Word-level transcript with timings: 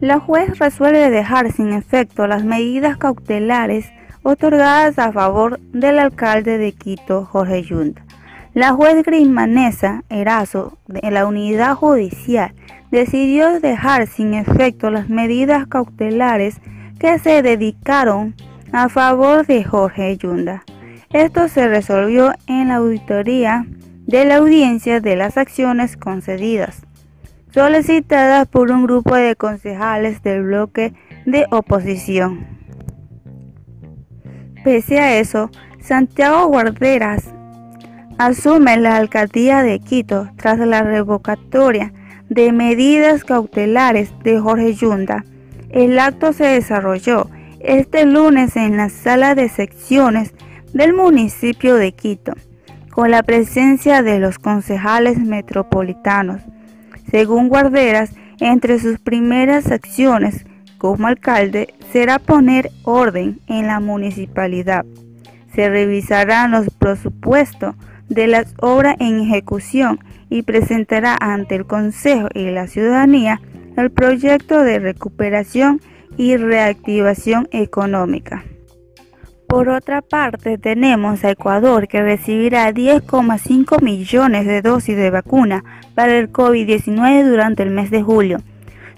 La 0.00 0.20
juez 0.20 0.58
resuelve 0.58 1.10
dejar 1.10 1.52
sin 1.52 1.72
efecto 1.72 2.26
las 2.26 2.44
medidas 2.44 2.96
cautelares 2.98 3.90
otorgadas 4.22 4.98
a 4.98 5.10
favor 5.12 5.58
del 5.72 5.98
alcalde 5.98 6.56
de 6.56 6.72
Quito, 6.72 7.24
Jorge 7.24 7.62
Yunda. 7.62 8.02
La 8.54 8.72
juez 8.72 9.02
Grismanesa 9.04 10.04
Erazo 10.08 10.78
de 10.86 11.10
la 11.10 11.26
unidad 11.26 11.74
judicial 11.74 12.54
decidió 12.90 13.60
dejar 13.60 14.06
sin 14.06 14.34
efecto 14.34 14.90
las 14.90 15.08
medidas 15.08 15.66
cautelares 15.66 16.60
que 16.98 17.18
se 17.18 17.42
dedicaron 17.42 18.34
a 18.72 18.88
favor 18.88 19.46
de 19.46 19.64
Jorge 19.64 20.16
Yunda. 20.16 20.64
Esto 21.12 21.48
se 21.48 21.68
resolvió 21.68 22.32
en 22.46 22.68
la 22.68 22.76
auditoría 22.76 23.66
de 24.08 24.24
la 24.24 24.36
audiencia 24.36 25.00
de 25.00 25.16
las 25.16 25.36
acciones 25.36 25.98
concedidas, 25.98 26.80
solicitadas 27.52 28.48
por 28.48 28.70
un 28.70 28.84
grupo 28.84 29.14
de 29.14 29.36
concejales 29.36 30.22
del 30.22 30.44
bloque 30.44 30.94
de 31.26 31.44
oposición. 31.50 32.46
Pese 34.64 34.98
a 34.98 35.18
eso, 35.18 35.50
Santiago 35.82 36.46
Guarderas 36.46 37.26
asume 38.16 38.78
la 38.78 38.96
alcaldía 38.96 39.62
de 39.62 39.78
Quito 39.78 40.30
tras 40.36 40.58
la 40.58 40.82
revocatoria 40.82 41.92
de 42.30 42.50
medidas 42.50 43.24
cautelares 43.24 44.10
de 44.24 44.40
Jorge 44.40 44.72
Yunda. 44.72 45.22
El 45.68 45.98
acto 45.98 46.32
se 46.32 46.46
desarrolló 46.46 47.28
este 47.60 48.06
lunes 48.06 48.56
en 48.56 48.78
la 48.78 48.88
sala 48.88 49.34
de 49.34 49.50
secciones 49.50 50.32
del 50.72 50.94
municipio 50.94 51.74
de 51.74 51.92
Quito, 51.92 52.32
con 52.98 53.12
la 53.12 53.22
presencia 53.22 54.02
de 54.02 54.18
los 54.18 54.40
concejales 54.40 55.20
metropolitanos. 55.20 56.40
Según 57.08 57.48
Guarderas, 57.48 58.10
entre 58.40 58.80
sus 58.80 58.98
primeras 58.98 59.70
acciones 59.70 60.44
como 60.78 61.06
alcalde 61.06 61.72
será 61.92 62.18
poner 62.18 62.72
orden 62.82 63.38
en 63.46 63.68
la 63.68 63.78
municipalidad. 63.78 64.84
Se 65.54 65.68
revisarán 65.68 66.50
los 66.50 66.70
presupuestos 66.70 67.76
de 68.08 68.26
las 68.26 68.52
obras 68.60 68.96
en 68.98 69.20
ejecución 69.20 70.00
y 70.28 70.42
presentará 70.42 71.16
ante 71.20 71.54
el 71.54 71.66
Consejo 71.66 72.26
y 72.34 72.50
la 72.50 72.66
ciudadanía 72.66 73.40
el 73.76 73.92
proyecto 73.92 74.64
de 74.64 74.80
recuperación 74.80 75.80
y 76.16 76.36
reactivación 76.36 77.48
económica. 77.52 78.42
Por 79.48 79.70
otra 79.70 80.02
parte, 80.02 80.58
tenemos 80.58 81.24
a 81.24 81.30
Ecuador 81.30 81.88
que 81.88 82.02
recibirá 82.02 82.70
10,5 82.70 83.80
millones 83.82 84.44
de 84.46 84.60
dosis 84.60 84.94
de 84.94 85.10
vacuna 85.10 85.64
para 85.94 86.18
el 86.18 86.30
COVID-19 86.30 87.26
durante 87.26 87.62
el 87.62 87.70
mes 87.70 87.90
de 87.90 88.02
julio. 88.02 88.42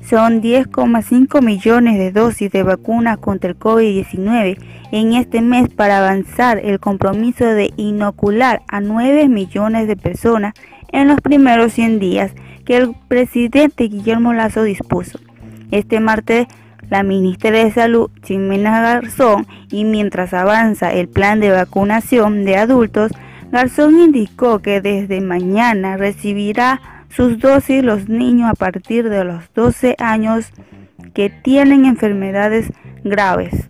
Son 0.03 0.43
10,5 0.43 1.41
millones 1.41 1.99
de 1.99 2.11
dosis 2.11 2.51
de 2.51 2.65
vacuna 2.65 3.17
contra 3.17 3.49
el 3.49 3.59
COVID-19 3.61 4.59
en 4.91 5.13
este 5.13 5.41
mes 5.41 5.69
para 5.69 5.99
avanzar 5.99 6.59
el 6.59 6.81
compromiso 6.81 7.45
de 7.45 7.73
inocular 7.77 8.63
a 8.67 8.81
9 8.81 9.29
millones 9.29 9.87
de 9.87 9.97
personas 9.97 10.55
en 10.91 11.07
los 11.07 11.21
primeros 11.21 11.75
100 11.75 12.01
días 12.01 12.33
que 12.65 12.77
el 12.77 12.97
presidente 13.07 13.85
Guillermo 13.85 14.33
Lazo 14.33 14.65
dispuso. 14.65 15.21
Este 15.71 16.01
martes, 16.01 16.49
la 16.91 17.03
ministra 17.03 17.51
de 17.51 17.71
Salud, 17.71 18.11
Ximena 18.23 18.81
Garzón, 18.81 19.47
y 19.71 19.85
mientras 19.85 20.35
avanza 20.35 20.93
el 20.93 21.09
plan 21.09 21.41
de 21.41 21.51
vacunación 21.51 22.45
de 22.45 22.57
adultos, 22.57 23.13
Garzón 23.51 23.99
indicó 23.99 24.61
que 24.61 24.81
desde 24.81 25.21
mañana 25.21 25.97
recibirá 25.97 26.81
sus 27.09 27.39
dosis 27.39 27.83
los 27.83 28.09
niños 28.09 28.51
a 28.51 28.55
partir 28.55 29.09
de 29.09 29.25
los 29.25 29.53
12 29.55 29.97
años 29.99 30.53
que 31.15 31.31
tienen 31.31 31.85
enfermedades 31.85 32.73
graves. 33.03 33.69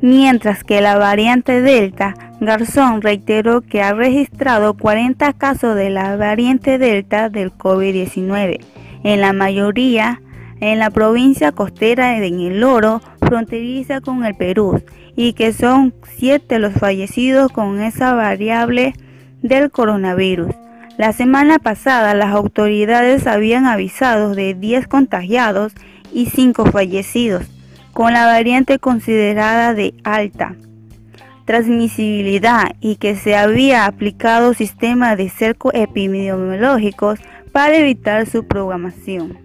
Mientras 0.00 0.64
que 0.64 0.80
la 0.80 0.98
variante 0.98 1.62
Delta 1.62 2.14
Garzón 2.40 3.00
reiteró 3.00 3.62
que 3.62 3.82
ha 3.82 3.94
registrado 3.94 4.74
40 4.74 5.32
casos 5.32 5.74
de 5.76 5.88
la 5.90 6.16
variante 6.16 6.78
Delta 6.78 7.30
del 7.30 7.52
COVID-19, 7.52 8.60
en 9.02 9.20
la 9.20 9.32
mayoría 9.32 10.20
en 10.64 10.78
la 10.78 10.88
provincia 10.88 11.52
costera 11.52 12.18
de 12.18 12.28
El 12.28 12.64
Oro, 12.64 13.02
fronteriza 13.20 14.00
con 14.00 14.24
el 14.24 14.34
Perú, 14.34 14.82
y 15.14 15.34
que 15.34 15.52
son 15.52 15.94
7 16.16 16.58
los 16.58 16.72
fallecidos 16.72 17.52
con 17.52 17.82
esa 17.82 18.14
variable 18.14 18.94
del 19.42 19.70
coronavirus. 19.70 20.54
La 20.96 21.12
semana 21.12 21.58
pasada 21.58 22.14
las 22.14 22.32
autoridades 22.32 23.26
habían 23.26 23.66
avisado 23.66 24.34
de 24.34 24.54
10 24.54 24.88
contagiados 24.88 25.74
y 26.14 26.26
5 26.26 26.64
fallecidos, 26.66 27.44
con 27.92 28.14
la 28.14 28.24
variante 28.24 28.78
considerada 28.78 29.74
de 29.74 29.92
alta 30.02 30.56
transmisibilidad 31.44 32.74
y 32.80 32.96
que 32.96 33.16
se 33.16 33.36
había 33.36 33.84
aplicado 33.84 34.54
sistemas 34.54 35.18
de 35.18 35.28
cerco 35.28 35.74
epidemiológicos 35.74 37.20
para 37.52 37.76
evitar 37.76 38.24
su 38.24 38.46
programación. 38.46 39.43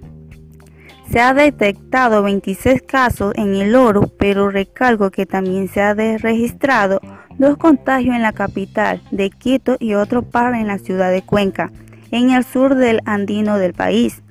Se 1.11 1.19
ha 1.19 1.33
detectado 1.33 2.21
26 2.21 2.83
casos 2.83 3.33
en 3.35 3.55
el 3.55 3.75
oro, 3.75 4.11
pero 4.19 4.51
recalco 4.51 5.09
que 5.09 5.25
también 5.25 5.67
se 5.67 5.81
ha 5.81 5.95
registrado 5.95 7.01
dos 7.39 7.57
contagios 7.57 8.15
en 8.15 8.21
la 8.21 8.31
capital 8.31 9.01
de 9.09 9.31
Quito 9.31 9.75
y 9.79 9.95
otro 9.95 10.21
par 10.21 10.53
en 10.53 10.67
la 10.67 10.77
ciudad 10.77 11.09
de 11.11 11.23
Cuenca, 11.23 11.71
en 12.11 12.29
el 12.29 12.43
sur 12.43 12.75
del 12.75 13.01
andino 13.05 13.57
del 13.57 13.73
país. 13.73 14.21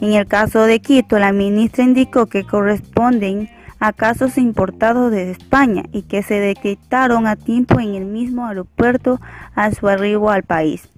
En 0.00 0.12
el 0.12 0.26
caso 0.26 0.62
de 0.62 0.80
Quito, 0.80 1.20
la 1.20 1.30
ministra 1.30 1.84
indicó 1.84 2.26
que 2.26 2.44
corresponden 2.44 3.48
a 3.78 3.92
casos 3.92 4.38
importados 4.38 5.12
desde 5.12 5.30
España 5.30 5.84
y 5.92 6.02
que 6.02 6.24
se 6.24 6.40
detectaron 6.40 7.28
a 7.28 7.36
tiempo 7.36 7.78
en 7.78 7.94
el 7.94 8.06
mismo 8.06 8.44
aeropuerto 8.44 9.20
a 9.54 9.70
su 9.70 9.86
arribo 9.86 10.30
al 10.30 10.42
país. 10.42 10.88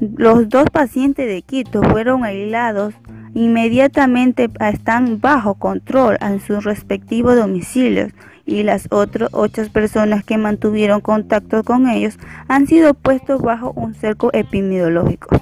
Los 0.00 0.48
dos 0.48 0.64
pacientes 0.72 1.28
de 1.28 1.42
Quito 1.42 1.80
fueron 1.80 2.24
aislados 2.24 2.92
inmediatamente 3.34 4.50
están 4.60 5.20
bajo 5.20 5.54
control 5.54 6.18
en 6.20 6.40
sus 6.40 6.64
respectivos 6.64 7.36
domicilios 7.36 8.12
y 8.44 8.62
las 8.62 8.88
otras 8.90 9.30
ocho 9.32 9.62
personas 9.72 10.24
que 10.24 10.38
mantuvieron 10.38 11.00
contacto 11.00 11.62
con 11.62 11.88
ellos 11.88 12.18
han 12.48 12.66
sido 12.66 12.94
puestos 12.94 13.40
bajo 13.40 13.72
un 13.72 13.94
cerco 13.94 14.30
epidemiológico. 14.32 15.40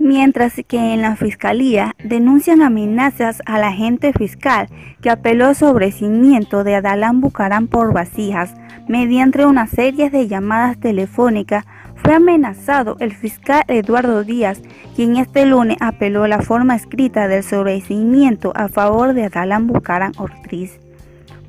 Mientras 0.00 0.54
que 0.68 0.94
en 0.94 1.02
la 1.02 1.16
fiscalía 1.16 1.96
denuncian 2.04 2.62
amenazas 2.62 3.42
al 3.46 3.64
agente 3.64 4.12
fiscal 4.12 4.68
que 5.02 5.10
apeló 5.10 5.54
sobre 5.54 5.90
cimiento 5.90 6.62
de 6.62 6.76
Adalán 6.76 7.20
Bucarán 7.20 7.66
por 7.66 7.92
vasijas 7.92 8.54
mediante 8.86 9.44
una 9.44 9.66
serie 9.66 10.08
de 10.08 10.28
llamadas 10.28 10.78
telefónicas 10.78 11.66
fue 12.08 12.14
amenazado 12.14 12.96
el 13.00 13.12
fiscal 13.12 13.64
Eduardo 13.68 14.24
Díaz, 14.24 14.62
quien 14.96 15.18
este 15.18 15.44
lunes 15.44 15.76
apeló 15.78 16.26
la 16.26 16.40
forma 16.40 16.74
escrita 16.74 17.28
del 17.28 17.42
sobrecimiento 17.42 18.50
a 18.56 18.68
favor 18.68 19.12
de 19.12 19.24
Adalán 19.24 19.66
Bucarán 19.66 20.12
Ortiz 20.16 20.80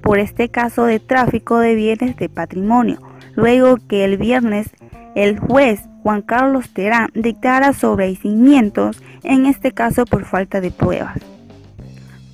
por 0.01 0.19
este 0.19 0.49
caso 0.49 0.83
de 0.83 0.99
tráfico 0.99 1.59
de 1.59 1.75
bienes 1.75 2.17
de 2.17 2.27
patrimonio, 2.27 2.99
luego 3.35 3.77
que 3.87 4.03
el 4.03 4.17
viernes 4.17 4.69
el 5.15 5.39
juez 5.39 5.79
Juan 6.03 6.23
Carlos 6.23 6.73
Terán 6.73 7.07
dictara 7.13 7.71
sobreseimientos, 7.71 9.01
en 9.23 9.45
este 9.45 9.71
caso 9.71 10.03
por 10.05 10.25
falta 10.25 10.59
de 10.59 10.71
pruebas. 10.71 11.38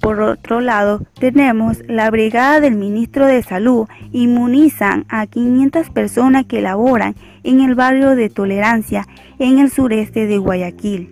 Por 0.06 0.22
otro 0.22 0.62
lado, 0.62 1.02
tenemos 1.20 1.80
la 1.88 2.12
brigada 2.12 2.60
del 2.60 2.76
ministro 2.76 3.26
de 3.26 3.42
Salud 3.42 3.88
inmunizan 4.12 5.04
a 5.10 5.26
500 5.26 5.90
personas 5.90 6.46
que 6.46 6.62
laboran 6.62 7.16
en 7.44 7.60
el 7.62 7.74
barrio 7.74 8.16
de 8.16 8.30
Tolerancia 8.30 9.08
en 9.40 9.58
el 9.58 9.72
sureste 9.72 10.28
de 10.28 10.38
Guayaquil. 10.38 11.12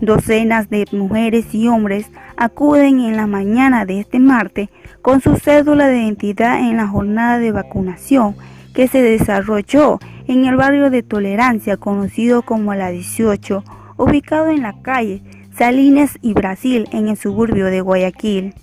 Docenas 0.00 0.70
de 0.70 0.86
mujeres 0.92 1.54
y 1.54 1.68
hombres 1.68 2.10
acuden 2.38 3.00
en 3.00 3.18
la 3.18 3.26
mañana 3.26 3.84
de 3.84 4.00
este 4.00 4.18
martes 4.18 4.70
con 5.02 5.20
su 5.20 5.36
cédula 5.36 5.88
de 5.88 5.98
identidad 5.98 6.58
en 6.58 6.78
la 6.78 6.88
jornada 6.88 7.38
de 7.38 7.52
vacunación 7.52 8.34
que 8.72 8.88
se 8.88 9.02
desarrolló 9.02 9.98
en 10.26 10.46
el 10.46 10.56
barrio 10.56 10.88
de 10.88 11.02
Tolerancia, 11.02 11.76
conocido 11.76 12.40
como 12.40 12.74
la 12.74 12.88
18, 12.88 13.62
ubicado 13.98 14.48
en 14.48 14.62
la 14.62 14.80
calle 14.80 15.20
Salines 15.56 16.18
y 16.22 16.32
Brasil, 16.32 16.88
en 16.92 17.08
el 17.08 17.16
suburbio 17.16 17.66
de 17.66 17.80
Guayaquil. 17.80 18.54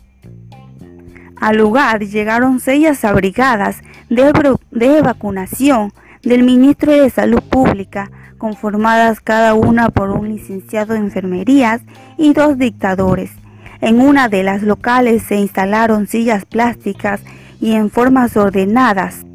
Al 1.39 1.57
lugar 1.57 1.99
llegaron 1.99 2.59
seis 2.59 3.05
abrigadas 3.05 3.81
de, 4.09 4.33
de 4.71 5.01
vacunación 5.01 5.93
del 6.23 6.43
ministro 6.43 6.91
de 6.91 7.09
Salud 7.09 7.41
Pública, 7.43 8.11
conformadas 8.37 9.21
cada 9.21 9.53
una 9.53 9.89
por 9.89 10.09
un 10.09 10.29
licenciado 10.29 10.93
de 10.93 10.99
enfermerías 10.99 11.81
y 12.17 12.33
dos 12.33 12.57
dictadores. 12.57 13.31
En 13.81 14.01
una 14.01 14.27
de 14.27 14.43
las 14.43 14.63
locales 14.63 15.23
se 15.23 15.35
instalaron 15.35 16.07
sillas 16.07 16.45
plásticas 16.45 17.21
y 17.61 17.73
en 17.73 17.89
formas 17.89 18.35
ordenadas 18.35 19.25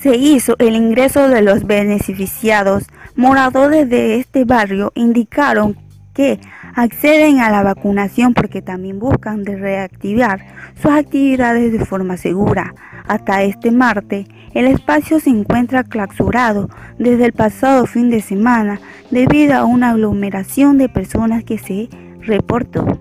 se 0.00 0.16
hizo 0.16 0.54
el 0.58 0.76
ingreso 0.76 1.28
de 1.28 1.42
los 1.42 1.66
beneficiados. 1.66 2.84
Moradores 3.16 3.88
de 3.90 4.20
este 4.20 4.44
barrio 4.44 4.92
indicaron 4.94 5.76
que 6.14 6.40
acceden 6.76 7.40
a 7.40 7.50
la 7.50 7.62
vacunación 7.62 8.34
porque 8.34 8.62
también 8.62 8.98
buscan 8.98 9.42
de 9.42 9.56
reactivar 9.56 10.46
sus 10.80 10.92
actividades 10.92 11.72
de 11.72 11.84
forma 11.84 12.16
segura. 12.18 12.74
Hasta 13.08 13.42
este 13.42 13.70
martes, 13.70 14.26
el 14.52 14.66
espacio 14.66 15.18
se 15.18 15.30
encuentra 15.30 15.84
clausurado 15.84 16.68
desde 16.98 17.24
el 17.24 17.32
pasado 17.32 17.86
fin 17.86 18.10
de 18.10 18.20
semana 18.20 18.78
debido 19.10 19.54
a 19.54 19.64
una 19.64 19.90
aglomeración 19.90 20.76
de 20.76 20.88
personas 20.88 21.44
que 21.44 21.58
se 21.58 21.88
reportó. 22.20 23.00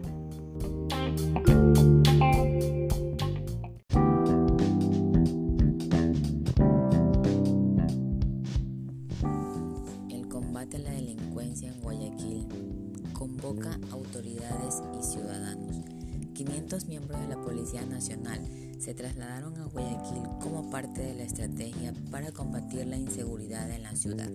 Se 18.77 18.93
trasladaron 18.93 19.57
a 19.57 19.65
Guayaquil 19.65 20.21
como 20.39 20.69
parte 20.69 21.01
de 21.01 21.15
la 21.15 21.23
estrategia 21.23 21.91
para 22.11 22.31
combatir 22.31 22.85
la 22.85 22.97
inseguridad 22.97 23.67
en 23.71 23.81
la 23.81 23.95
ciudad. 23.95 24.29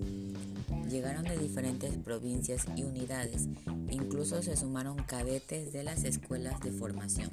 Llegaron 0.90 1.22
de 1.22 1.38
diferentes 1.38 1.94
provincias 1.98 2.66
y 2.74 2.82
unidades, 2.82 3.48
incluso 3.88 4.42
se 4.42 4.56
sumaron 4.56 4.96
cadetes 5.04 5.72
de 5.72 5.84
las 5.84 6.02
escuelas 6.02 6.60
de 6.62 6.72
formación. 6.72 7.30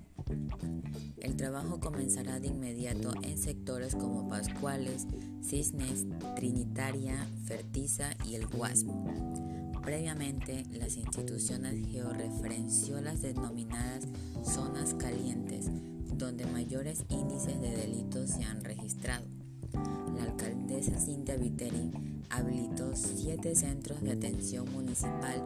El 1.17 1.35
trabajo 1.35 1.79
comenzará 1.79 2.39
de 2.39 2.49
inmediato 2.49 3.13
en 3.23 3.39
sectores 3.39 3.95
como 3.95 4.29
Pascuales, 4.29 5.07
Cisnes, 5.41 6.05
Trinitaria, 6.35 7.15
Fertiza 7.45 8.11
y 8.29 8.35
el 8.35 8.45
Guasmo. 8.45 9.05
Previamente, 9.83 10.65
las 10.71 10.97
instituciones 10.97 11.87
georreferenció 11.87 13.01
las 13.01 13.23
denominadas 13.23 14.07
zonas 14.43 14.93
calientes, 14.93 15.71
donde 16.13 16.45
mayores 16.45 17.03
índices 17.09 17.59
de 17.61 17.71
delitos 17.71 18.29
se 18.29 18.43
han 18.43 18.63
registrado. 18.63 19.25
La 20.15 20.23
alcaldesa 20.23 20.99
Cintia 20.99 21.37
Viteri 21.37 21.91
habilitó 22.29 22.95
siete 22.95 23.55
centros 23.55 24.01
de 24.01 24.11
atención 24.11 24.71
municipal 24.71 25.43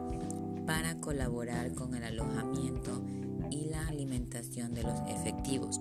para 0.66 1.00
colaborar 1.00 1.74
con 1.74 1.94
el 1.94 2.04
alojamiento 2.04 3.02
y 3.50 3.66
la 3.66 3.86
alimentación 3.88 4.74
de 4.74 4.82
los 4.82 4.98
efectivos, 5.08 5.80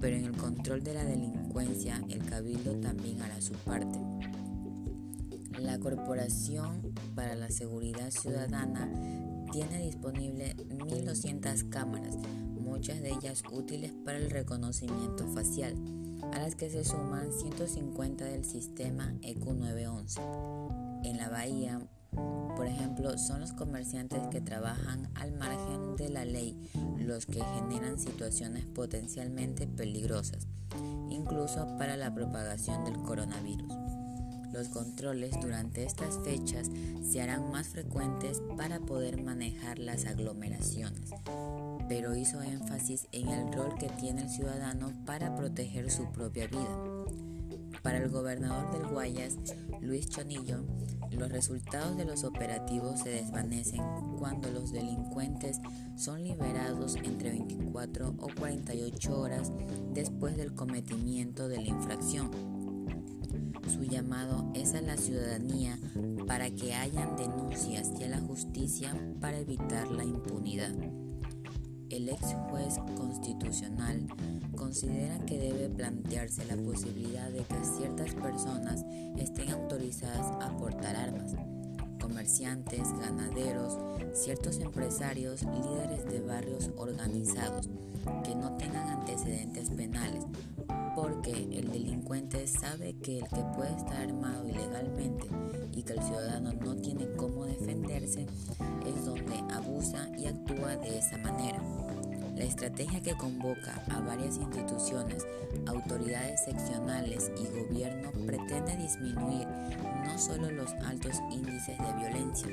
pero 0.00 0.16
en 0.16 0.24
el 0.24 0.36
control 0.36 0.82
de 0.82 0.94
la 0.94 1.04
delincuencia 1.04 2.02
el 2.08 2.24
cabildo 2.24 2.76
también 2.76 3.22
hará 3.22 3.40
su 3.40 3.52
parte. 3.54 3.98
La 5.60 5.78
Corporación 5.78 6.94
para 7.14 7.34
la 7.34 7.50
Seguridad 7.50 8.10
Ciudadana 8.10 8.90
tiene 9.52 9.84
disponible 9.84 10.54
1.200 10.56 11.68
cámaras, 11.70 12.16
muchas 12.66 13.00
de 13.00 13.12
ellas 13.12 13.42
útiles 13.50 13.92
para 14.04 14.18
el 14.18 14.30
reconocimiento 14.30 15.26
facial, 15.28 15.74
a 16.32 16.40
las 16.40 16.56
que 16.56 16.68
se 16.68 16.84
suman 16.84 17.32
150 17.32 18.24
del 18.24 18.44
sistema 18.44 19.14
EQ911. 19.22 21.00
En 21.04 21.16
la 21.16 21.28
bahía, 21.28 21.80
por 22.56 22.66
ejemplo, 22.66 23.16
son 23.16 23.40
los 23.40 23.52
comerciantes 23.52 24.20
que 24.30 24.40
trabajan 24.40 25.08
al 25.14 25.32
margen 25.32 25.96
de 25.96 26.08
la 26.08 26.24
ley 26.24 26.70
los 26.98 27.26
que 27.26 27.42
generan 27.42 27.98
situaciones 27.98 28.66
potencialmente 28.66 29.66
peligrosas, 29.66 30.48
incluso 31.08 31.66
para 31.78 31.96
la 31.96 32.12
propagación 32.12 32.84
del 32.84 32.96
coronavirus. 32.98 33.72
Los 34.52 34.68
controles 34.68 35.38
durante 35.40 35.84
estas 35.84 36.18
fechas 36.24 36.70
se 37.02 37.20
harán 37.20 37.50
más 37.50 37.68
frecuentes 37.68 38.42
para 38.56 38.80
poder 38.80 39.22
manejar 39.22 39.78
las 39.78 40.06
aglomeraciones, 40.06 41.10
pero 41.88 42.16
hizo 42.16 42.42
énfasis 42.42 43.06
en 43.12 43.28
el 43.28 43.52
rol 43.52 43.76
que 43.78 43.88
tiene 43.88 44.22
el 44.22 44.30
ciudadano 44.30 44.92
para 45.04 45.34
proteger 45.34 45.90
su 45.90 46.10
propia 46.12 46.46
vida. 46.46 46.96
Para 47.82 47.98
el 47.98 48.08
gobernador 48.08 48.72
del 48.72 48.88
Guayas, 48.88 49.36
Luis 49.80 50.08
Chonillo, 50.08 50.64
los 51.12 51.30
resultados 51.30 51.96
de 51.96 52.04
los 52.04 52.24
operativos 52.24 53.00
se 53.00 53.10
desvanecen 53.10 53.82
cuando 54.18 54.50
los 54.50 54.72
delincuentes 54.72 55.60
son 55.96 56.24
liberados 56.24 56.96
entre 56.96 57.30
24 57.30 58.14
o 58.18 58.28
48 58.38 59.20
horas 59.20 59.52
después 59.94 60.36
del 60.36 60.52
cometimiento 60.54 61.48
de 61.48 61.58
la 61.58 61.68
infracción. 61.68 62.30
Su 63.72 63.84
llamado 63.84 64.50
es 64.54 64.74
a 64.74 64.80
la 64.80 64.96
ciudadanía 64.96 65.78
para 66.26 66.50
que 66.50 66.74
hayan 66.74 67.16
denuncias 67.16 67.92
y 67.98 68.04
a 68.04 68.08
la 68.08 68.20
justicia 68.20 68.92
para 69.20 69.38
evitar 69.38 69.90
la 69.90 70.04
impunidad. 70.04 70.74
El 71.88 72.08
ex 72.08 72.34
juez 72.50 72.78
constitucional 72.96 74.06
considera 74.56 75.18
que 75.20 75.38
debe 75.38 75.68
plantearse 75.68 76.44
la 76.46 76.56
posibilidad 76.56 77.30
de 77.30 77.44
que 77.44 77.64
ciertas 77.64 78.12
personas 78.14 78.84
estén 79.16 79.50
autorizadas 79.50 80.26
a 80.42 80.56
portar 80.56 80.96
armas. 80.96 81.36
Comerciantes, 82.00 82.92
ganaderos, 82.98 83.78
ciertos 84.14 84.58
empresarios, 84.58 85.42
líderes 85.42 86.04
de 86.06 86.20
barrios 86.20 86.70
organizados 86.76 87.68
que 88.24 88.34
no 88.34 88.56
tengan 88.56 88.88
antecedentes 88.88 89.70
penales, 89.70 90.24
porque 90.96 91.30
el 91.30 91.70
delincuente 91.70 92.46
sabe 92.46 92.96
que 93.02 93.18
el 93.18 93.28
que 93.28 93.44
puede 93.54 93.76
estar 93.76 93.98
armado 93.98 94.48
ilegalmente 94.48 95.26
y 95.74 95.82
que 95.82 95.92
el 95.92 96.02
ciudadano 96.02 96.54
no 96.54 96.74
tiene 96.74 97.06
cómo 97.16 97.44
defenderse 97.44 98.26
es 98.86 99.04
donde 99.04 99.36
abusa 99.52 100.08
y 100.18 100.26
actúa 100.26 100.76
de 100.76 100.98
esa 100.98 101.18
manera. 101.18 101.85
La 102.36 102.44
estrategia 102.44 103.00
que 103.00 103.16
convoca 103.16 103.82
a 103.90 104.00
varias 104.00 104.36
instituciones, 104.36 105.26
autoridades 105.66 106.44
seccionales 106.44 107.32
y 107.40 107.46
gobierno 107.46 108.12
pretende 108.26 108.76
disminuir 108.76 109.48
no 110.04 110.18
solo 110.18 110.50
los 110.50 110.70
altos 110.84 111.16
índices 111.32 111.78
de 111.78 111.92
violencia, 111.98 112.48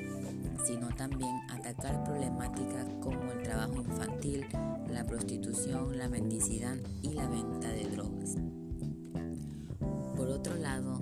sino 0.65 0.87
también 0.95 1.35
atacar 1.49 2.01
problemáticas 2.05 2.87
como 3.01 3.29
el 3.33 3.43
trabajo 3.43 3.81
infantil, 3.81 4.45
la 4.89 5.03
prostitución, 5.05 5.97
la 5.97 6.07
mendicidad 6.07 6.77
y 7.01 7.09
la 7.09 7.27
venta 7.27 7.67
de 7.67 7.89
drogas. 7.89 8.37
Por 10.15 10.29
otro 10.29 10.55
lado, 10.55 11.01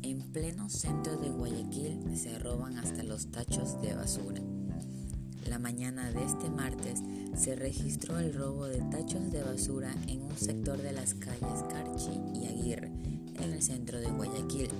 en 0.00 0.32
pleno 0.32 0.70
centro 0.70 1.18
de 1.18 1.28
Guayaquil 1.28 2.16
se 2.16 2.38
roban 2.38 2.78
hasta 2.78 3.02
los 3.02 3.30
tachos 3.30 3.82
de 3.82 3.94
basura. 3.94 4.40
La 5.46 5.58
mañana 5.58 6.10
de 6.10 6.24
este 6.24 6.48
martes 6.48 7.02
se 7.36 7.54
registró 7.54 8.18
el 8.18 8.32
robo 8.32 8.66
de 8.66 8.78
tachos 8.90 9.30
de 9.30 9.42
basura 9.42 9.94
en 10.08 10.22
un 10.22 10.36
sector 10.36 10.80
de 10.80 10.92
las 10.92 11.14
calles 11.14 11.64
Carchi 11.70 12.18
y 12.34 12.46
Aguirre, 12.46 12.88
en 12.88 13.52
el 13.52 13.62
centro 13.62 14.00
de 14.00 14.10
Guayaquil. 14.10 14.70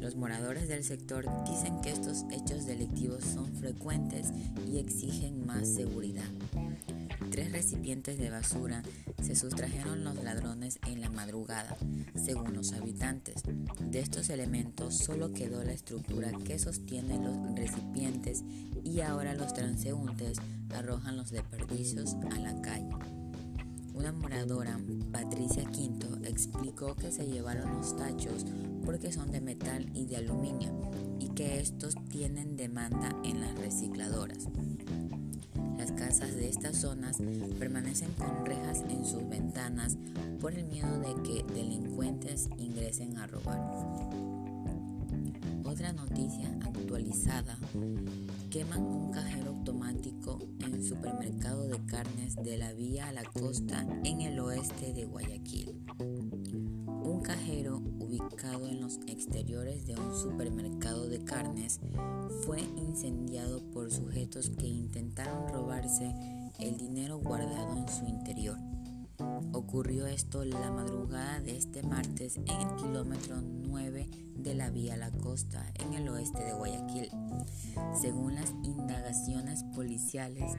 Los 0.00 0.16
moradores 0.16 0.66
del 0.66 0.82
sector 0.82 1.26
dicen 1.48 1.80
que 1.80 1.90
estos 1.90 2.24
hechos 2.32 2.66
delictivos 2.66 3.22
son 3.24 3.46
frecuentes 3.54 4.32
y 4.66 4.78
exigen 4.78 5.46
más 5.46 5.68
seguridad. 5.68 6.28
Tres 7.32 7.50
recipientes 7.50 8.18
de 8.18 8.28
basura 8.28 8.82
se 9.22 9.34
sustrajeron 9.34 10.04
los 10.04 10.22
ladrones 10.22 10.78
en 10.86 11.00
la 11.00 11.08
madrugada, 11.08 11.78
según 12.14 12.52
los 12.52 12.74
habitantes. 12.74 13.42
De 13.80 14.00
estos 14.00 14.28
elementos 14.28 14.98
solo 14.98 15.32
quedó 15.32 15.64
la 15.64 15.72
estructura 15.72 16.30
que 16.44 16.58
sostiene 16.58 17.18
los 17.18 17.56
recipientes 17.56 18.44
y 18.84 19.00
ahora 19.00 19.32
los 19.32 19.54
transeúntes 19.54 20.40
arrojan 20.74 21.16
los 21.16 21.30
desperdicios 21.30 22.16
a 22.32 22.38
la 22.38 22.60
calle. 22.60 22.90
Una 23.94 24.12
moradora, 24.12 24.78
Patricia 25.10 25.64
Quinto, 25.64 26.18
explicó 26.24 26.94
que 26.96 27.12
se 27.12 27.26
llevaron 27.26 27.72
los 27.72 27.96
tachos 27.96 28.44
porque 28.84 29.10
son 29.10 29.32
de 29.32 29.40
metal 29.40 29.90
y 29.94 30.04
de 30.04 30.18
aluminio 30.18 30.90
y 31.18 31.30
que 31.30 31.60
estos 31.60 31.94
tienen 32.10 32.58
demanda 32.58 33.16
en 33.24 33.40
las 33.40 33.54
recicladoras. 33.54 34.48
Las 35.82 35.90
casas 35.90 36.36
de 36.36 36.48
estas 36.48 36.76
zonas 36.76 37.16
permanecen 37.58 38.12
con 38.12 38.46
rejas 38.46 38.84
en 38.88 39.04
sus 39.04 39.28
ventanas 39.28 39.96
por 40.40 40.54
el 40.54 40.64
miedo 40.66 41.00
de 41.00 41.12
que 41.24 41.42
delincuentes 41.52 42.48
ingresen 42.56 43.18
a 43.18 43.26
robar. 43.26 43.58
Otra 45.64 45.92
noticia 45.92 46.56
actualizada, 46.60 47.58
queman 48.48 48.80
un 48.80 49.10
cajero 49.10 49.50
automático 49.50 50.38
en 50.60 50.84
supermercado 50.84 51.66
de 51.66 51.84
carnes 51.86 52.36
de 52.36 52.58
la 52.58 52.72
vía 52.74 53.08
a 53.08 53.12
la 53.12 53.24
costa 53.24 53.84
en 54.04 54.20
el 54.20 54.38
oeste 54.38 54.92
de 54.92 55.04
Guayaquil. 55.04 55.82
Un 55.98 57.22
cajero 57.24 57.82
ubicado 58.12 58.68
en 58.68 58.82
los 58.82 58.98
exteriores 59.06 59.86
de 59.86 59.94
un 59.94 60.14
supermercado 60.14 61.08
de 61.08 61.24
carnes 61.24 61.80
fue 62.44 62.60
incendiado 62.60 63.62
por 63.72 63.90
sujetos 63.90 64.50
que 64.50 64.66
intentaron 64.66 65.48
robarse 65.48 66.14
el 66.58 66.76
dinero 66.76 67.18
guardado 67.18 67.78
en 67.78 67.88
su 67.88 68.04
interior. 68.04 68.58
Ocurrió 69.52 70.06
esto 70.06 70.44
la 70.44 70.70
madrugada 70.70 71.40
de 71.40 71.56
este 71.56 71.82
martes 71.82 72.36
en 72.36 72.50
el 72.50 72.76
kilómetro 72.76 73.36
9 73.72 73.82
9 73.90 74.06
de 74.36 74.54
la 74.54 74.68
vía 74.68 74.98
La 74.98 75.10
Costa, 75.10 75.64
en 75.76 75.94
el 75.94 76.06
oeste 76.10 76.44
de 76.44 76.52
Guayaquil. 76.52 77.08
Según 77.98 78.34
las 78.34 78.50
indagaciones 78.64 79.64
policiales, 79.74 80.52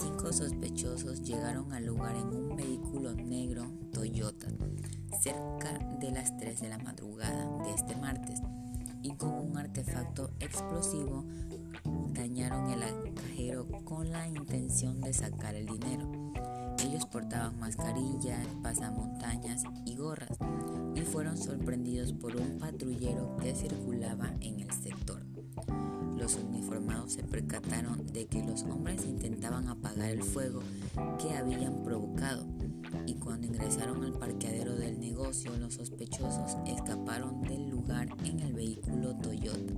cinco 0.00 0.32
sospechosos 0.32 1.22
llegaron 1.22 1.72
al 1.74 1.84
lugar 1.84 2.16
en 2.16 2.28
un 2.28 2.56
vehículo 2.56 3.12
negro 3.14 3.70
Toyota 3.92 4.46
cerca 5.20 5.78
de 6.00 6.10
las 6.10 6.36
3 6.38 6.62
de 6.62 6.68
la 6.70 6.78
madrugada 6.78 7.64
de 7.64 7.74
este 7.74 7.96
martes 7.96 8.40
y 9.02 9.14
con 9.14 9.34
un 9.34 9.58
artefacto 9.58 10.30
explosivo 10.40 11.24
dañaron 12.14 12.70
el 12.70 13.14
cajero 13.14 13.68
con 13.84 14.10
la 14.10 14.26
intención 14.26 15.02
de 15.02 15.12
sacar 15.12 15.54
el 15.54 15.66
dinero. 15.66 16.10
Ellos 16.82 17.04
portaban 17.06 17.58
mascarillas, 17.58 18.46
pasamontañas 18.62 19.64
y 19.84 19.96
gorras 19.96 20.38
fueron 21.04 21.36
sorprendidos 21.36 22.12
por 22.12 22.36
un 22.36 22.58
patrullero 22.58 23.36
que 23.36 23.54
circulaba 23.54 24.32
en 24.40 24.60
el 24.60 24.70
sector. 24.72 25.22
Los 26.16 26.36
uniformados 26.36 27.12
se 27.12 27.22
percataron 27.22 28.06
de 28.06 28.26
que 28.26 28.42
los 28.42 28.62
hombres 28.62 29.04
intentaban 29.04 29.68
apagar 29.68 30.10
el 30.10 30.22
fuego 30.22 30.60
que 31.20 31.36
habían 31.36 31.82
provocado 31.82 32.46
y 33.06 33.14
cuando 33.14 33.46
ingresaron 33.46 34.04
al 34.04 34.12
parqueadero 34.12 34.76
del 34.76 35.00
negocio 35.00 35.54
los 35.58 35.74
sospechosos 35.74 36.56
escaparon 36.66 37.42
del 37.42 37.68
lugar 37.68 38.08
en 38.24 38.40
el 38.40 38.52
vehículo 38.54 39.16
Toyota. 39.16 39.74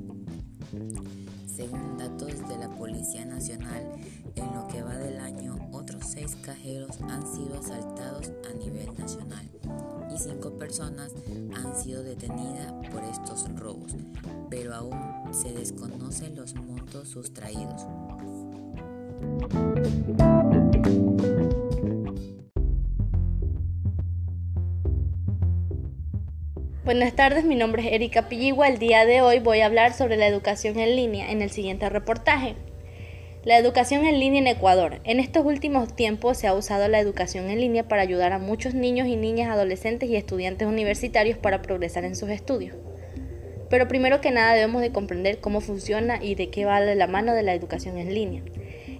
Según 1.46 1.96
datos 1.96 2.48
de 2.48 2.58
la 2.58 2.68
Policía 2.76 3.24
Nacional, 3.24 3.92
en 4.34 4.54
lo 4.54 4.66
que 4.68 4.82
va 4.82 4.96
del 4.98 5.18
año, 5.18 5.56
otros 5.72 6.04
seis 6.06 6.36
cajeros 6.44 7.00
han 7.00 7.22
sido 7.34 7.58
asaltados 7.58 8.30
a 8.50 8.54
nivel 8.54 8.92
nacional 8.98 9.95
y 10.16 10.18
cinco 10.18 10.56
personas 10.56 11.12
han 11.54 11.76
sido 11.76 12.02
detenidas 12.02 12.72
por 12.90 13.04
estos 13.04 13.44
robos, 13.54 13.94
pero 14.48 14.74
aún 14.74 14.98
se 15.30 15.52
desconocen 15.52 16.34
los 16.36 16.54
montos 16.54 17.08
sustraídos. 17.08 17.82
Buenas 26.84 27.14
tardes, 27.14 27.44
mi 27.44 27.56
nombre 27.56 27.86
es 27.86 27.92
Erika 27.92 28.28
Pilligua. 28.28 28.68
El 28.68 28.78
día 28.78 29.04
de 29.04 29.20
hoy 29.20 29.40
voy 29.40 29.60
a 29.60 29.66
hablar 29.66 29.92
sobre 29.92 30.16
la 30.16 30.26
educación 30.26 30.78
en 30.78 30.96
línea 30.96 31.30
en 31.30 31.42
el 31.42 31.50
siguiente 31.50 31.90
reportaje. 31.90 32.56
La 33.46 33.58
educación 33.58 34.04
en 34.04 34.18
línea 34.18 34.40
en 34.40 34.48
Ecuador. 34.48 34.98
En 35.04 35.20
estos 35.20 35.46
últimos 35.46 35.94
tiempos 35.94 36.36
se 36.36 36.48
ha 36.48 36.52
usado 36.52 36.88
la 36.88 36.98
educación 36.98 37.48
en 37.48 37.60
línea 37.60 37.86
para 37.86 38.02
ayudar 38.02 38.32
a 38.32 38.40
muchos 38.40 38.74
niños 38.74 39.06
y 39.06 39.14
niñas, 39.14 39.48
adolescentes 39.48 40.10
y 40.10 40.16
estudiantes 40.16 40.66
universitarios 40.66 41.38
para 41.38 41.62
progresar 41.62 42.04
en 42.04 42.16
sus 42.16 42.28
estudios. 42.30 42.74
Pero 43.70 43.86
primero 43.86 44.20
que 44.20 44.32
nada 44.32 44.54
debemos 44.54 44.82
de 44.82 44.90
comprender 44.90 45.38
cómo 45.38 45.60
funciona 45.60 46.18
y 46.20 46.34
de 46.34 46.50
qué 46.50 46.64
va 46.64 46.80
de 46.80 46.96
la 46.96 47.06
mano 47.06 47.34
de 47.34 47.44
la 47.44 47.54
educación 47.54 47.98
en 47.98 48.12
línea. 48.12 48.42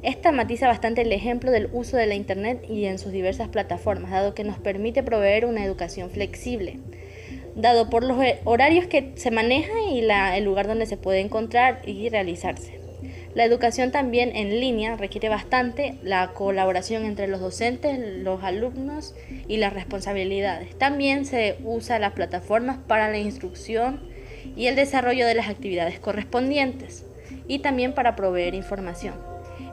Esta 0.04 0.30
matiza 0.30 0.68
bastante 0.68 1.02
el 1.02 1.10
ejemplo 1.10 1.50
del 1.50 1.68
uso 1.72 1.96
de 1.96 2.06
la 2.06 2.14
Internet 2.14 2.64
y 2.68 2.84
en 2.84 3.00
sus 3.00 3.10
diversas 3.10 3.48
plataformas, 3.48 4.12
dado 4.12 4.36
que 4.36 4.44
nos 4.44 4.58
permite 4.58 5.02
proveer 5.02 5.44
una 5.44 5.64
educación 5.64 6.08
flexible 6.08 6.78
dado 7.56 7.88
por 7.88 8.04
los 8.04 8.18
horarios 8.44 8.86
que 8.86 9.12
se 9.16 9.30
manejan 9.30 9.88
y 9.90 10.00
el 10.00 10.44
lugar 10.44 10.68
donde 10.68 10.86
se 10.86 10.98
puede 10.98 11.20
encontrar 11.20 11.80
y 11.86 12.08
realizarse. 12.10 12.86
La 13.37 13.45
educación 13.45 13.93
también 13.93 14.35
en 14.35 14.61
línea 14.61 14.97
requiere 14.97 15.28
bastante 15.28 15.99
la 16.02 16.28
colaboración 16.28 17.05
entre 17.05 17.26
los 17.26 17.38
docentes, 17.38 17.99
los 18.25 18.43
alumnos 18.43 19.14
y 19.47 19.59
las 19.59 19.75
responsabilidades. 19.75 20.75
También 20.78 21.26
se 21.26 21.59
usa 21.62 21.99
las 21.99 22.14
plataformas 22.14 22.78
para 22.78 23.11
la 23.11 23.19
instrucción 23.19 24.00
y 24.57 24.69
el 24.69 24.75
desarrollo 24.75 25.26
de 25.26 25.35
las 25.35 25.50
actividades 25.50 26.00
correspondientes 26.00 27.05
y 27.47 27.59
también 27.59 27.93
para 27.93 28.16
proveer 28.16 28.55
información. 28.55 29.16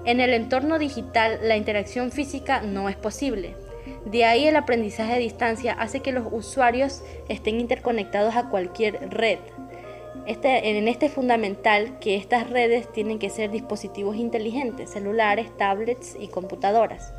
En 0.03 0.19
el 0.19 0.33
entorno 0.33 0.77
digital 0.77 1.39
la 1.41 1.55
interacción 1.55 2.11
física 2.11 2.63
no 2.63 2.89
es 2.89 2.97
posible, 2.97 3.55
de 4.05 4.25
ahí 4.25 4.47
el 4.47 4.57
aprendizaje 4.57 5.13
a 5.13 5.17
distancia 5.17 5.73
hace 5.73 6.01
que 6.01 6.11
los 6.11 6.27
usuarios 6.29 7.01
estén 7.29 7.61
interconectados 7.61 8.35
a 8.35 8.49
cualquier 8.49 9.09
red. 9.09 9.39
Este, 10.25 10.77
en 10.77 10.87
este 10.87 11.07
es 11.07 11.11
fundamental 11.11 11.99
que 11.99 12.15
estas 12.15 12.49
redes 12.49 12.91
tienen 12.91 13.19
que 13.19 13.29
ser 13.29 13.51
dispositivos 13.51 14.15
inteligentes, 14.15 14.91
celulares, 14.91 15.55
tablets 15.57 16.15
y 16.19 16.27
computadoras. 16.27 17.13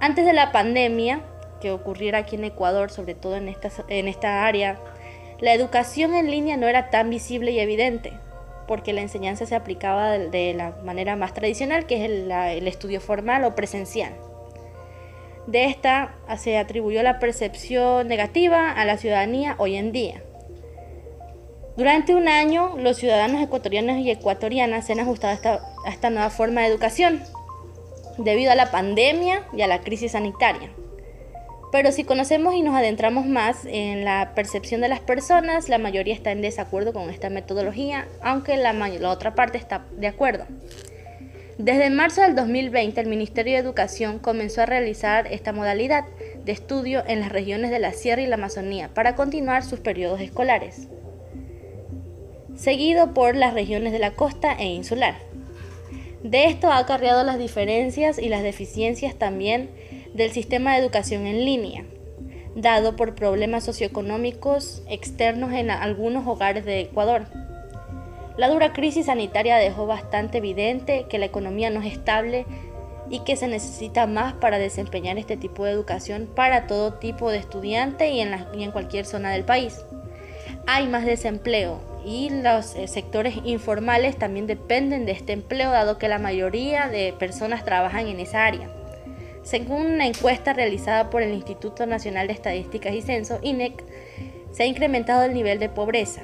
Antes 0.00 0.24
de 0.24 0.32
la 0.32 0.50
pandemia, 0.50 1.20
que 1.60 1.70
ocurriera 1.70 2.18
aquí 2.18 2.36
en 2.36 2.44
Ecuador, 2.44 2.90
sobre 2.90 3.14
todo 3.14 3.36
en 3.36 3.48
esta, 3.48 3.70
en 3.88 4.08
esta 4.08 4.46
área, 4.46 4.78
la 5.40 5.52
educación 5.52 6.14
en 6.14 6.30
línea 6.30 6.56
no 6.56 6.68
era 6.68 6.88
tan 6.88 7.10
visible 7.10 7.50
y 7.50 7.60
evidente, 7.60 8.14
porque 8.66 8.94
la 8.94 9.02
enseñanza 9.02 9.44
se 9.44 9.54
aplicaba 9.54 10.12
de, 10.12 10.54
la 10.54 10.70
manera 10.82 11.16
más 11.16 11.34
tradicional, 11.34 11.84
que 11.84 12.02
es 12.02 12.10
el 12.10 12.66
estudio 12.66 13.02
formal 13.02 13.44
o 13.44 13.54
presencial. 13.54 14.14
De 15.46 15.64
esta 15.64 16.14
se 16.38 16.56
atribuyó 16.58 17.02
la 17.02 17.18
percepción 17.18 18.08
negativa 18.08 18.70
a 18.70 18.84
la 18.84 18.96
ciudadanía 18.96 19.54
hoy 19.58 19.76
en 19.76 19.92
día. 19.92 20.22
Durante 21.80 22.14
un 22.14 22.28
año, 22.28 22.76
los 22.76 22.98
ciudadanos 22.98 23.42
ecuatorianos 23.42 23.96
y 24.00 24.10
ecuatorianas 24.10 24.84
se 24.84 24.92
han 24.92 25.00
ajustado 25.00 25.62
a 25.86 25.88
esta, 25.88 26.10
nueva 26.10 26.28
forma 26.28 26.60
de 26.60 26.66
educación 26.66 27.22
debido 28.18 28.52
a 28.52 28.54
la 28.54 28.70
pandemia 28.70 29.44
y 29.54 29.62
a 29.62 29.66
la 29.66 29.80
crisis 29.80 30.12
sanitaria. 30.12 30.68
Pero 31.72 31.90
si 31.90 32.04
conocemos 32.04 32.54
y 32.54 32.60
nos 32.60 32.76
adentramos 32.76 33.24
más 33.24 33.64
en 33.64 34.04
la 34.04 34.32
percepción 34.34 34.82
de 34.82 34.88
las 34.88 35.00
personas, 35.00 35.70
la 35.70 35.78
mayoría 35.78 36.12
está 36.12 36.32
en 36.32 36.42
desacuerdo 36.42 36.92
con 36.92 37.08
esta 37.08 37.30
metodología, 37.30 38.06
aunque 38.20 38.58
la, 38.58 38.74
la 38.74 39.08
otra 39.08 39.34
parte 39.34 39.56
está 39.56 39.86
de 39.92 40.08
acuerdo. 40.08 40.44
Desde 41.56 41.88
marzo 41.88 42.20
del 42.20 42.34
2020, 42.34 43.00
el 43.00 43.08
Ministerio 43.08 43.54
de 43.54 43.60
Educación 43.60 44.18
comenzó 44.18 44.60
a 44.60 44.66
realizar 44.66 45.28
esta 45.28 45.54
modalidad 45.54 46.04
de 46.44 46.52
estudio 46.52 47.02
en 47.06 47.20
las 47.20 47.32
regiones 47.32 47.70
de 47.70 47.78
la 47.78 47.94
Sierra 47.94 48.20
y 48.20 48.26
la 48.26 48.34
Amazonía 48.34 48.90
para 48.92 49.14
continuar 49.14 49.64
sus 49.64 49.80
periodos 49.80 50.20
escolares, 50.20 50.86
seguido 52.60 53.14
por 53.14 53.34
las 53.34 53.54
regiones 53.54 53.92
de 53.92 53.98
la 53.98 54.12
costa 54.12 54.52
e 54.52 54.66
insular. 54.66 55.16
De 56.22 56.44
esto 56.44 56.70
ha 56.70 56.78
acarreado 56.78 57.24
las 57.24 57.38
diferencias 57.38 58.18
y 58.18 58.28
las 58.28 58.42
deficiencias 58.42 59.14
también 59.14 59.70
del 60.14 60.32
sistema 60.32 60.74
de 60.74 60.82
educación 60.82 61.26
en 61.26 61.44
línea, 61.44 61.84
dado 62.54 62.96
por 62.96 63.14
problemas 63.14 63.64
socioeconómicos 63.64 64.82
externos 64.88 65.52
en 65.52 65.70
algunos 65.70 66.26
hogares 66.26 66.64
de 66.64 66.80
Ecuador 66.80 67.26
la 68.40 68.48
dura 68.48 68.72
crisis 68.72 69.04
sanitaria 69.04 69.58
dejó 69.58 69.86
bastante 69.86 70.38
evidente 70.38 71.04
que 71.10 71.18
la 71.18 71.26
economía 71.26 71.68
no 71.68 71.82
es 71.82 71.92
estable 71.92 72.46
y 73.10 73.18
que 73.20 73.36
se 73.36 73.48
necesita 73.48 74.06
más 74.06 74.32
para 74.32 74.58
desempeñar 74.58 75.18
este 75.18 75.36
tipo 75.36 75.66
de 75.66 75.72
educación 75.72 76.26
para 76.34 76.66
todo 76.66 76.94
tipo 76.94 77.30
de 77.30 77.36
estudiante 77.36 78.10
y 78.10 78.20
en, 78.20 78.70
cualquier 78.70 79.04
zona 79.04 79.30
del 79.30 79.44
país. 79.44 79.84
Hay 80.66 80.86
más 80.86 81.04
desempleo 81.04 81.80
y 82.04 82.30
los 82.30 82.74
eh, 82.74 82.88
sectores 82.88 83.36
informales 83.44 84.16
también 84.16 84.46
dependen 84.46 85.06
de 85.06 85.12
este 85.12 85.32
empleo 85.32 85.70
dado 85.70 85.98
que 85.98 86.08
la 86.08 86.18
mayoría 86.18 86.88
de 86.88 87.14
personas 87.18 87.64
trabajan 87.64 88.06
en 88.06 88.20
esa 88.20 88.46
área. 88.46 88.70
Según 89.42 89.86
una 89.86 90.06
encuesta 90.06 90.52
realizada 90.52 91.10
por 91.10 91.22
el 91.22 91.32
Instituto 91.32 91.86
Nacional 91.86 92.26
de 92.26 92.34
Estadísticas 92.34 92.94
y 92.94 93.02
Censo, 93.02 93.38
INEC, 93.42 93.82
se 94.52 94.64
ha 94.64 94.66
incrementado 94.66 95.24
el 95.24 95.34
nivel 95.34 95.58
de 95.58 95.68
pobreza. 95.68 96.22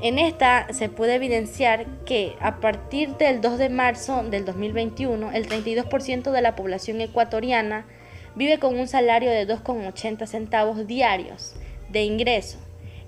En 0.00 0.18
esta 0.18 0.66
se 0.72 0.88
puede 0.88 1.14
evidenciar 1.14 1.86
que 2.04 2.34
a 2.40 2.56
partir 2.60 3.16
del 3.18 3.40
2 3.40 3.58
de 3.58 3.68
marzo 3.68 4.24
del 4.24 4.44
2021, 4.44 5.30
el 5.32 5.48
32% 5.48 6.32
de 6.32 6.42
la 6.42 6.56
población 6.56 7.00
ecuatoriana 7.00 7.86
vive 8.34 8.58
con 8.58 8.76
un 8.78 8.88
salario 8.88 9.30
de 9.30 9.46
2,80 9.46 10.26
centavos 10.26 10.86
diarios 10.86 11.54
de 11.90 12.02
ingreso. 12.02 12.58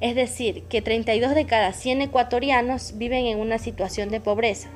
Es 0.04 0.14
decir, 0.14 0.64
que 0.64 0.82
32 0.82 1.34
de 1.34 1.46
cada 1.46 1.72
100 1.72 2.02
ecuatorianos 2.02 2.98
viven 2.98 3.24
en 3.24 3.38
una 3.38 3.56
situación 3.56 4.10
de 4.10 4.20
pobreza. 4.20 4.68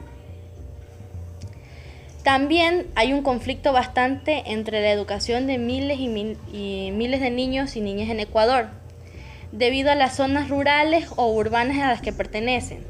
También 2.23 2.87
hay 2.95 3.13
un 3.13 3.21
conflicto 3.21 3.75
bastante 3.75 4.45
entre 4.47 4.81
la 4.81 4.91
educación 4.91 5.47
de 5.47 5.59
miles 5.59 5.99
y, 6.01 6.09
miles 6.93 7.21
de 7.21 7.31
niños 7.31 7.77
y 7.77 7.83
niñas 7.83 8.09
en 8.09 8.21
Ecuador 8.21 8.71
debido 9.53 9.91
a 9.91 9.97
las 9.97 10.17
zonas 10.17 10.49
rurales 10.49 11.11
o 11.17 11.31
urbanas 11.31 11.77
a 11.77 11.89
las 11.89 12.01
que 12.01 12.15
pertenecen. 12.15 12.87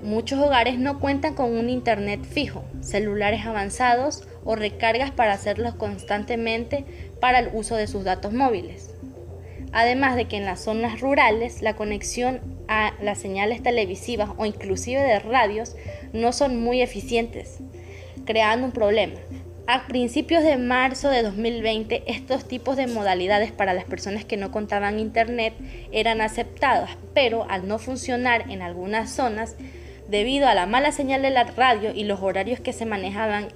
Muchos 0.00 0.38
hogares 0.38 0.78
no 0.78 1.00
cuentan 1.00 1.34
con 1.34 1.58
un 1.58 1.68
internet 1.68 2.20
fijo, 2.22 2.62
celulares 2.82 3.44
avanzados 3.46 4.28
o 4.44 4.54
recargas 4.54 5.10
para 5.10 5.32
hacerlos 5.32 5.74
constantemente 5.74 6.84
para 7.20 7.40
el 7.40 7.50
uso 7.52 7.74
de 7.74 7.88
sus 7.88 8.04
datos 8.04 8.32
móviles. 8.32 8.91
Además 9.72 10.16
de 10.16 10.26
que 10.26 10.36
en 10.36 10.44
las 10.44 10.60
zonas 10.60 11.00
rurales 11.00 11.62
la 11.62 11.74
conexión 11.74 12.40
a 12.68 12.92
las 13.00 13.18
señales 13.18 13.62
televisivas 13.62 14.30
o 14.36 14.44
inclusive 14.44 15.00
de 15.00 15.18
radios 15.18 15.76
no 16.12 16.32
son 16.32 16.62
muy 16.62 16.82
eficientes, 16.82 17.58
creando 18.24 18.66
un 18.66 18.72
problema, 18.72 19.14
A 19.68 19.86
principios 19.86 20.42
de 20.42 20.56
marzo 20.56 21.08
de 21.08 21.22
2020, 21.22 22.02
estos 22.06 22.46
tipos 22.46 22.76
de 22.76 22.88
modalidades 22.88 23.52
para 23.52 23.72
las 23.72 23.84
personas 23.84 24.24
que 24.24 24.36
no 24.36 24.50
contaban 24.50 24.98
internet 24.98 25.54
eran 25.92 26.20
aceptadas, 26.20 26.90
pero 27.14 27.46
al 27.48 27.68
no 27.68 27.78
funcionar 27.78 28.50
en 28.50 28.60
algunas 28.60 29.10
zonas, 29.10 29.54
debido 30.08 30.48
a 30.48 30.54
la 30.54 30.66
mala 30.66 30.90
señal 30.90 31.22
de 31.22 31.30
la 31.30 31.44
radio 31.44 31.92
y 31.94 32.02
los 32.04 32.20
horarios 32.20 32.58
que 32.58 32.72
se 32.72 32.86
manejaban 32.86 33.48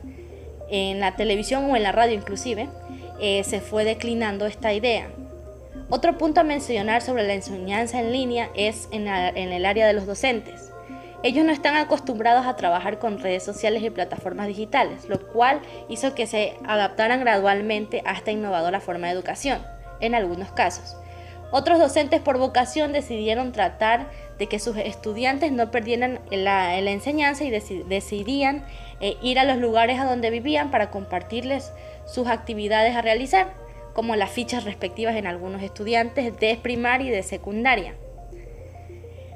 en 0.71 1.01
la 1.01 1.17
televisión 1.17 1.69
o 1.71 1.77
en 1.77 1.83
la 1.83 1.93
radio 1.93 2.15
inclusive, 2.15 2.69
eh, 3.21 3.43
se 3.45 3.61
fue 3.61 3.85
declinando 3.85 4.47
esta 4.47 4.73
idea. 4.73 5.09
Otro 5.89 6.19
punto 6.19 6.41
a 6.41 6.45
mencionar 6.45 7.01
sobre 7.01 7.27
la 7.27 7.35
enseñanza 7.35 8.01
en 8.01 8.13
línea 8.13 8.51
es 8.55 8.89
en 8.91 9.07
el 9.07 9.65
área 9.65 9.87
de 9.87 9.93
los 9.93 10.07
docentes. 10.07 10.73
Ellos 11.23 11.45
no 11.45 11.53
están 11.53 11.77
acostumbrados 11.77 12.47
a 12.47 12.57
trabajar 12.57 12.99
con 12.99 13.19
redes 13.19 13.43
sociales 13.43 13.83
y 13.83 13.91
plataformas 13.91 14.49
digitales, 14.49 15.09
lo 15.09 15.27
cual 15.29 15.61
hizo 15.89 16.15
que 16.15 16.27
se 16.27 16.55
adaptaran 16.65 17.21
gradualmente 17.21 18.03
a 18.05 18.13
esta 18.13 18.33
innovadora 18.33 18.81
forma 18.81 19.07
de 19.07 19.15
educación, 19.15 19.61
en 20.01 20.15
algunos 20.15 20.53
casos. 20.53 20.97
Otros 21.53 21.79
docentes 21.79 22.21
por 22.21 22.39
vocación 22.39 22.93
decidieron 22.93 23.53
tratar 23.53 24.11
de 24.39 24.49
que 24.49 24.59
sus 24.59 24.77
estudiantes 24.77 25.53
no 25.53 25.71
perdieran 25.71 26.21
la, 26.31 26.79
enseñanza 26.79 27.45
y 27.45 27.51
decidían 27.51 28.65
eh, 29.01 29.17
ir 29.23 29.39
a 29.39 29.45
los 29.45 29.57
lugares 29.57 29.99
a 30.01 30.05
donde 30.05 30.31
vivían 30.31 30.71
para 30.71 30.91
compartirles 30.91 31.73
sus 32.05 32.27
actividades 32.27 32.95
a 32.95 33.03
realizar, 33.03 33.55
como 33.97 34.15
las 34.15 34.31
fichas 34.31 34.65
respectivas 34.65 35.17
en 35.17 35.27
algunos 35.27 35.63
estudiantes 35.63 36.39
de 36.39 36.59
primaria 36.63 37.09
y 37.09 37.11
de 37.11 37.23
secundaria. 37.23 37.95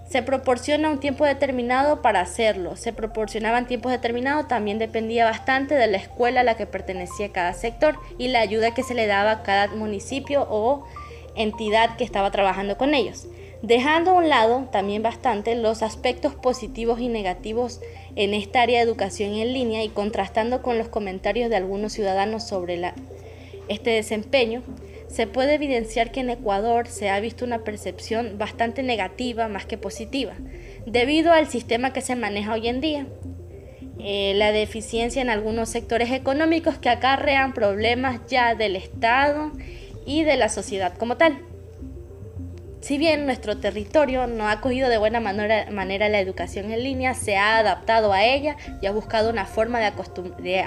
Se 0.07 0.23
proporciona 0.23 0.91
un 0.91 1.01
tiempo 1.01 1.25
determinado 1.25 2.03
para 2.03 2.21
hacerlo. 2.21 2.77
Se 2.77 2.93
proporcionaban 2.93 3.67
tiempos 3.67 3.91
determinados, 3.91 4.49
también 4.49 4.79
dependía 4.79 5.25
bastante 5.25 5.77
de 5.77 5.87
la 5.87 5.97
escuela 5.97 6.41
a 6.41 6.45
la 6.45 6.59
que 6.59 6.67
pertenecía 6.67 7.33
cada 7.33 7.55
sector 7.55 7.97
y 8.19 8.29
la 8.29 8.41
ayuda 8.41 8.75
que 8.75 8.83
se 8.83 8.93
le 8.93 9.07
daba 9.07 9.31
a 9.31 9.43
cada 9.43 9.69
municipio 9.69 10.47
o 10.51 10.85
entidad 11.37 11.97
que 11.97 12.05
estaba 12.05 12.31
trabajando 12.31 12.77
con 12.77 12.93
ellos. 12.93 13.29
Dejando 13.63 14.11
a 14.11 14.15
un 14.15 14.29
lado 14.29 14.69
también 14.71 15.03
bastante 15.03 15.55
los 15.55 15.83
aspectos 15.83 16.35
positivos 16.35 17.01
y 17.01 17.09
negativos 17.09 17.81
en 18.15 18.35
esta 18.35 18.61
área 18.61 18.81
de 18.81 18.85
educación 18.85 19.33
en 19.33 19.55
línea 19.55 19.85
y 19.85 19.89
contrastando 19.89 20.61
con 20.61 20.77
los 20.77 20.89
comentarios 20.89 21.49
de 21.49 21.57
algunos 21.57 21.95
ciudadanos 21.95 22.47
sobre 22.47 22.77
este 23.71 23.91
desempeño, 23.91 24.63
se 25.09 25.27
puede 25.27 25.55
evidenciar 25.55 26.13
que 26.13 26.21
en 26.21 26.31
Ecuador 26.31 26.87
se 26.87 27.11
ha 27.11 27.19
visto 27.21 27.45
una 27.45 27.65
percepción 27.65 28.39
bastante 28.39 28.83
negativa 28.83 29.49
más 29.49 29.67
que 29.67 29.79
positiva, 29.79 30.35
debido 30.87 31.33
al 31.33 31.49
sistema 31.49 31.93
que 31.93 32.01
se 32.01 32.17
maneja 32.17 32.53
hoy 32.53 32.69
en 32.69 32.81
día. 32.81 33.07
Eh, 33.99 34.33
la 34.37 34.53
deficiencia 34.53 35.21
en 35.21 35.29
algunos 35.29 35.69
sectores 35.69 36.11
económicos 36.11 36.79
que 36.79 36.89
acarrean 36.89 37.53
problemas 37.53 38.21
ya 38.29 38.55
del 38.55 38.77
Estado 38.77 39.53
y 40.07 40.23
de 40.25 40.37
la 40.37 40.49
sociedad 40.49 40.97
como 40.97 41.17
tal. 41.17 41.39
Si 42.81 42.97
bien 42.97 43.27
nuestro 43.27 43.59
territorio 43.59 44.27
no 44.27 44.49
ha 44.49 44.53
acogido 44.53 44.89
de 44.89 44.97
buena 44.97 45.21
manera, 45.21 46.09
la 46.09 46.19
educación 46.19 46.71
en 46.73 46.83
línea, 46.83 47.13
se 47.13 47.37
ha 47.37 47.59
adaptado 47.59 48.13
a 48.13 48.25
ella 48.25 48.57
y 48.81 48.87
ha 48.87 48.93
buscado 48.93 49.29
una 49.29 49.45
forma 49.45 49.81
de, 49.81 49.93
de, 50.43 50.65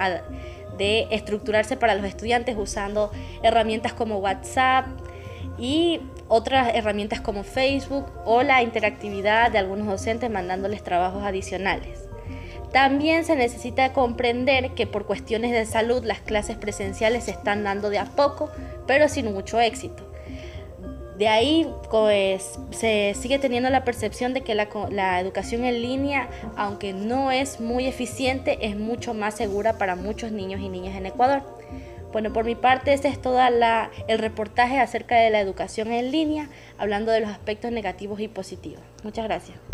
de 0.78 1.08
estructurarse 1.12 1.78
para 1.78 1.96
los 1.96 2.06
estudiantes 2.06 2.56
usando 2.58 3.12
herramientas 3.42 3.94
como 3.94 4.18
WhatsApp 4.18 4.88
y 5.58 6.02
otras 6.28 6.74
herramientas 6.76 7.22
como 7.22 7.44
Facebook 7.44 8.06
o 8.26 8.44
la 8.44 8.64
interactividad 8.64 9.52
de 9.52 9.60
algunos 9.60 9.88
docentes 9.88 10.30
mandándoles 10.30 10.84
trabajos 10.84 11.24
adicionales. 11.24 12.08
También 12.72 13.24
se 13.24 13.36
necesita 13.36 13.94
comprender 13.94 14.72
que 14.72 14.88
por 14.88 15.06
cuestiones 15.06 15.52
de 15.52 15.66
salud 15.66 16.04
las 16.04 16.22
clases 16.22 16.58
presenciales 16.58 17.26
se 17.26 17.32
están 17.32 17.64
dando 17.64 17.92
de 17.92 18.00
a 18.00 18.06
poco, 18.06 18.50
pero 18.88 19.08
sin 19.08 19.32
mucho 19.32 19.60
éxito. 19.60 20.13
De 21.18 21.28
ahí 21.28 21.72
pues, 21.92 22.60
se 22.72 23.14
sigue 23.20 23.40
teniendo 23.40 23.70
la 23.70 23.84
percepción 23.84 24.34
de 24.34 24.42
que 24.42 24.56
la, 24.56 25.20
educación 25.20 25.64
en 25.64 25.82
línea, 25.82 26.30
aunque 26.56 26.94
no 26.94 27.32
es 27.32 27.60
muy 27.60 27.86
eficiente, 27.86 28.58
es 28.62 28.78
mucho 28.78 29.14
más 29.14 29.36
segura 29.36 29.78
para 29.78 29.96
muchos 29.96 30.32
niños 30.32 30.62
y 30.62 30.70
niñas 30.70 30.96
en 30.96 31.06
Ecuador. 31.06 31.44
Bueno, 32.12 32.32
por 32.32 32.46
mi 32.46 32.56
parte, 32.56 32.94
ese 32.94 33.08
es 33.08 33.20
todo 33.20 33.40
el 33.42 34.20
reportaje 34.20 34.80
acerca 34.80 35.16
de 35.16 35.32
la 35.32 35.40
educación 35.40 35.92
en 35.92 36.12
línea, 36.12 36.50
hablando 36.78 37.12
de 37.12 37.22
los 37.22 37.30
aspectos 37.30 37.72
negativos 37.72 38.20
y 38.20 38.28
positivos. 38.28 38.82
Muchas 39.04 39.26
gracias. 39.26 39.73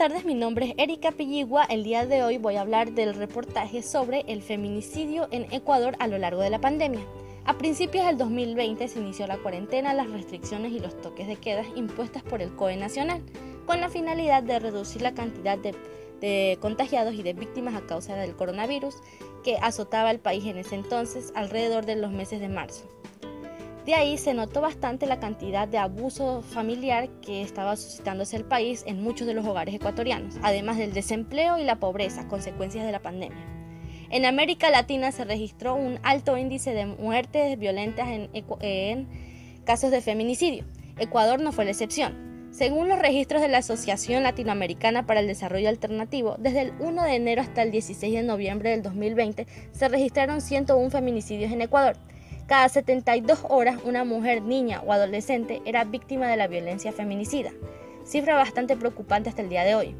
Tardes, 0.00 0.24
mi 0.24 0.32
nombre 0.32 0.64
es 0.64 0.74
Erika 0.78 1.12
Pilligua. 1.12 1.64
El 1.64 1.84
día 1.84 2.06
de 2.06 2.22
hoy 2.22 2.38
voy 2.38 2.56
a 2.56 2.62
hablar 2.62 2.92
del 2.92 3.12
reportaje 3.12 3.82
sobre 3.82 4.24
el 4.28 4.40
feminicidio 4.40 5.28
en 5.30 5.52
Ecuador 5.52 5.94
a 5.98 6.06
lo 6.06 6.16
largo 6.16 6.40
de 6.40 6.48
la 6.48 6.58
pandemia. 6.58 7.02
A 7.44 7.58
principios 7.58 8.06
del 8.06 8.16
2020 8.16 8.88
se 8.88 8.98
inició 8.98 9.26
la 9.26 9.36
cuarentena, 9.36 9.92
las 9.92 10.08
restricciones 10.08 10.72
y 10.72 10.80
los 10.80 10.98
toques 11.02 11.26
de 11.26 11.36
quedas 11.36 11.66
impuestas 11.76 12.22
por 12.22 12.40
el 12.40 12.56
COE 12.56 12.78
Nacional, 12.78 13.20
con 13.66 13.82
la 13.82 13.90
finalidad 13.90 14.42
de 14.42 14.58
reducir 14.58 15.02
la 15.02 15.12
cantidad 15.12 15.58
de 15.58 16.58
contagiados 16.62 17.12
y 17.12 17.22
de 17.22 17.34
víctimas 17.34 17.74
a 17.74 17.86
causa 17.86 18.16
del 18.16 18.34
coronavirus 18.34 18.94
que 19.44 19.58
azotaba 19.58 20.10
el 20.10 20.18
país 20.18 20.46
en 20.46 20.56
ese 20.56 20.76
entonces 20.76 21.30
alrededor 21.34 21.84
de 21.84 21.96
los 21.96 22.10
meses 22.10 22.40
de 22.40 22.48
marzo. 22.48 22.88
De 23.86 23.94
ahí 23.94 24.18
se 24.18 24.34
notó 24.34 24.60
bastante 24.60 25.06
la 25.06 25.20
cantidad 25.20 25.66
de 25.66 25.78
abuso 25.78 26.42
familiar 26.42 27.08
que 27.22 27.40
estaba 27.40 27.76
suscitándose 27.76 28.36
el 28.36 28.44
país 28.44 28.84
en 28.86 29.02
muchos 29.02 29.26
de 29.26 29.32
los 29.32 29.46
hogares 29.46 29.74
ecuatorianos, 29.74 30.36
además 30.42 30.76
del 30.76 30.92
desempleo 30.92 31.58
y 31.58 31.64
la 31.64 31.76
pobreza, 31.76 32.28
consecuencias 32.28 32.84
de 32.84 32.92
la 32.92 33.00
pandemia. 33.00 33.38
En 34.10 34.26
América 34.26 34.70
Latina 34.70 35.12
se 35.12 35.24
registró 35.24 35.76
un 35.76 35.98
alto 36.02 36.36
índice 36.36 36.74
de 36.74 36.84
muertes 36.84 37.58
violentas 37.58 38.08
en, 38.08 38.28
en 38.60 39.08
casos 39.64 39.90
de 39.90 40.02
feminicidio. 40.02 40.64
Ecuador 40.98 41.40
no 41.40 41.52
fue 41.52 41.64
la 41.64 41.70
excepción. 41.70 42.28
Según 42.50 42.88
los 42.88 42.98
registros 42.98 43.40
de 43.40 43.48
la 43.48 43.58
Asociación 43.58 44.24
Latinoamericana 44.24 45.06
para 45.06 45.20
el 45.20 45.28
Desarrollo 45.28 45.68
Alternativo, 45.68 46.34
desde 46.38 46.62
el 46.62 46.72
1 46.80 47.04
de 47.04 47.14
enero 47.14 47.40
hasta 47.40 47.62
el 47.62 47.70
16 47.70 48.12
de 48.12 48.22
noviembre 48.24 48.70
del 48.70 48.82
2020 48.82 49.46
se 49.70 49.88
registraron 49.88 50.40
101 50.40 50.90
feminicidios 50.90 51.52
en 51.52 51.62
Ecuador, 51.62 51.96
cada 52.50 52.68
72 52.68 53.38
horas 53.48 53.78
una 53.84 54.02
mujer, 54.02 54.42
niña 54.42 54.82
o 54.84 54.92
adolescente 54.92 55.62
era 55.66 55.84
víctima 55.84 56.26
de 56.26 56.36
la 56.36 56.48
violencia 56.48 56.90
feminicida, 56.90 57.52
cifra 58.04 58.34
bastante 58.34 58.76
preocupante 58.76 59.28
hasta 59.28 59.42
el 59.42 59.48
día 59.48 59.62
de 59.62 59.76
hoy. 59.76 59.94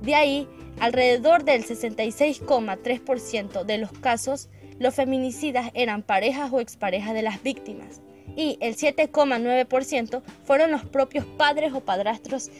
De 0.00 0.14
ahí, 0.14 0.48
alrededor 0.80 1.44
del 1.44 1.62
66,3% 1.62 3.62
de 3.62 3.76
los 3.76 3.92
casos, 3.92 4.48
los 4.78 4.94
feminicidas 4.94 5.70
eran 5.74 6.02
parejas 6.02 6.50
o 6.50 6.60
exparejas 6.60 7.12
de 7.12 7.20
las 7.20 7.42
víctimas 7.42 8.00
y 8.36 8.56
el 8.62 8.74
7,9% 8.74 10.22
fueron 10.46 10.70
los 10.70 10.86
propios 10.86 11.26
padres 11.26 11.74
o 11.74 11.80
padrastros 11.80 12.50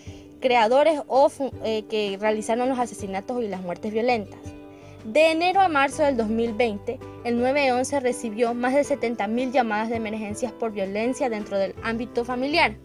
creadores 0.43 1.01
o 1.07 1.33
eh, 1.65 1.85
que 1.89 2.19
realizaron 2.21 2.69
los 2.69 2.79
asesinatos 2.79 3.43
y 3.43 3.49
las 3.49 3.63
muertes 3.63 3.95
violentas. 3.95 4.41
De 5.05 5.31
enero 5.31 5.61
a 5.61 5.69
marzo 5.69 6.03
del 6.03 6.17
2020, 6.17 6.99
el 7.25 7.39
911 7.39 8.01
recibió 8.01 8.55
más 8.55 8.73
de 8.73 8.81
70.000 8.81 9.53
llamadas 9.53 9.91
de 9.91 9.97
emergencias 9.97 10.51
por 10.51 10.73
violencia 10.73 11.29
dentro 11.29 11.59
del 11.59 11.75
ámbito 11.83 12.25
familiar. 12.25 12.77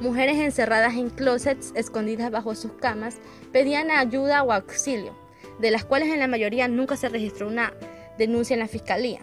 Mujeres 0.00 0.38
encerradas 0.38 0.94
en 0.94 1.10
closets, 1.10 1.72
escondidas 1.76 2.30
bajo 2.30 2.54
sus 2.54 2.72
camas, 2.72 3.18
pedían 3.52 3.90
ayuda 3.90 4.42
o 4.42 4.52
auxilio, 4.52 5.14
de 5.58 5.70
las 5.70 5.84
cuales 5.84 6.08
en 6.08 6.20
la 6.20 6.28
mayoría 6.28 6.66
nunca 6.66 6.96
se 6.96 7.10
registró 7.10 7.46
una 7.46 7.74
denuncia 8.16 8.54
en 8.54 8.60
la 8.60 8.68
fiscalía. 8.68 9.20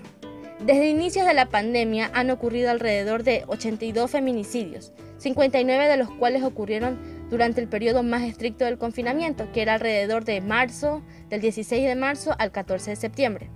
Desde 0.63 0.89
inicios 0.89 1.25
de 1.25 1.33
la 1.33 1.49
pandemia 1.49 2.11
han 2.13 2.29
ocurrido 2.29 2.69
alrededor 2.69 3.23
de 3.23 3.45
82 3.47 4.11
feminicidios, 4.11 4.93
59 5.17 5.87
de 5.87 5.97
los 5.97 6.11
cuales 6.11 6.43
ocurrieron 6.43 6.99
durante 7.33 7.59
el 7.59 7.67
periodo 7.67 8.03
más 8.03 8.21
estricto 8.21 8.63
del 8.63 8.77
confinamiento, 8.77 9.51
que 9.51 9.63
era 9.63 9.73
alrededor 9.73 10.23
de 10.23 10.39
marzo, 10.39 11.01
del 11.29 11.41
16 11.41 11.83
de 11.83 11.95
marzo 11.95 12.35
al 12.37 12.51
14 12.51 12.91
de 12.91 12.95
septiembre. 12.95 13.49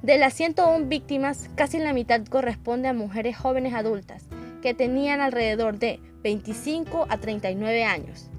De 0.00 0.16
las 0.16 0.32
101 0.32 0.86
víctimas, 0.86 1.50
casi 1.54 1.78
la 1.78 1.92
mitad 1.92 2.24
corresponde 2.24 2.88
a 2.88 2.94
mujeres 2.94 3.36
jóvenes 3.36 3.74
adultas, 3.74 4.24
que 4.62 4.72
tenían 4.72 5.20
alrededor 5.20 5.78
de 5.78 6.00
25 6.22 7.04
a 7.10 7.18
39 7.18 7.84
años. 7.84 8.30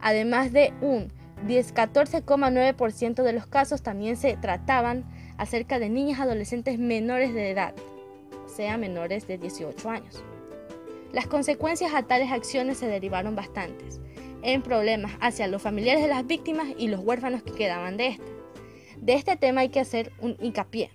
Además 0.00 0.50
de 0.50 0.72
un 0.80 1.12
14,9% 1.46 3.22
de 3.22 3.32
los 3.34 3.46
casos 3.46 3.82
también 3.82 4.16
se 4.16 4.38
trataban 4.38 5.04
acerca 5.36 5.78
de 5.78 5.90
niñas 5.90 6.20
adolescentes 6.20 6.78
menores 6.78 7.34
de 7.34 7.50
edad, 7.50 7.74
sea, 8.46 8.78
menores 8.78 9.26
de 9.26 9.36
18 9.36 9.90
años. 9.90 10.24
Las 11.12 11.26
consecuencias 11.26 11.92
a 11.92 12.04
tales 12.04 12.32
acciones 12.32 12.78
se 12.78 12.86
derivaron 12.86 13.36
bastantes 13.36 14.00
en 14.42 14.62
problemas 14.62 15.12
hacia 15.20 15.46
los 15.46 15.62
familiares 15.62 16.02
de 16.02 16.08
las 16.08 16.26
víctimas 16.26 16.68
y 16.76 16.88
los 16.88 17.00
huérfanos 17.00 17.42
que 17.42 17.52
quedaban 17.52 17.96
de 17.96 18.08
estas. 18.08 18.26
De 19.00 19.14
este 19.14 19.36
tema 19.36 19.62
hay 19.62 19.68
que 19.68 19.80
hacer 19.80 20.12
un 20.20 20.36
hincapié. 20.40 20.90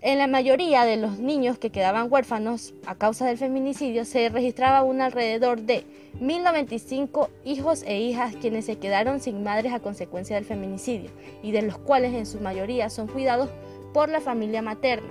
En 0.00 0.18
la 0.18 0.26
mayoría 0.26 0.84
de 0.84 0.98
los 0.98 1.18
niños 1.18 1.58
que 1.58 1.70
quedaban 1.70 2.12
huérfanos 2.12 2.74
a 2.84 2.94
causa 2.94 3.26
del 3.26 3.38
feminicidio 3.38 4.04
se 4.04 4.28
registraba 4.28 4.82
un 4.82 5.00
alrededor 5.00 5.62
de 5.62 5.84
1.095 6.20 7.30
hijos 7.44 7.82
e 7.86 8.00
hijas 8.00 8.36
quienes 8.36 8.66
se 8.66 8.76
quedaron 8.76 9.20
sin 9.20 9.42
madres 9.42 9.72
a 9.72 9.80
consecuencia 9.80 10.36
del 10.36 10.44
feminicidio 10.44 11.10
y 11.42 11.52
de 11.52 11.62
los 11.62 11.78
cuales 11.78 12.12
en 12.12 12.26
su 12.26 12.38
mayoría 12.40 12.90
son 12.90 13.06
cuidados 13.06 13.48
por 13.94 14.10
la 14.10 14.20
familia 14.20 14.60
materna. 14.60 15.08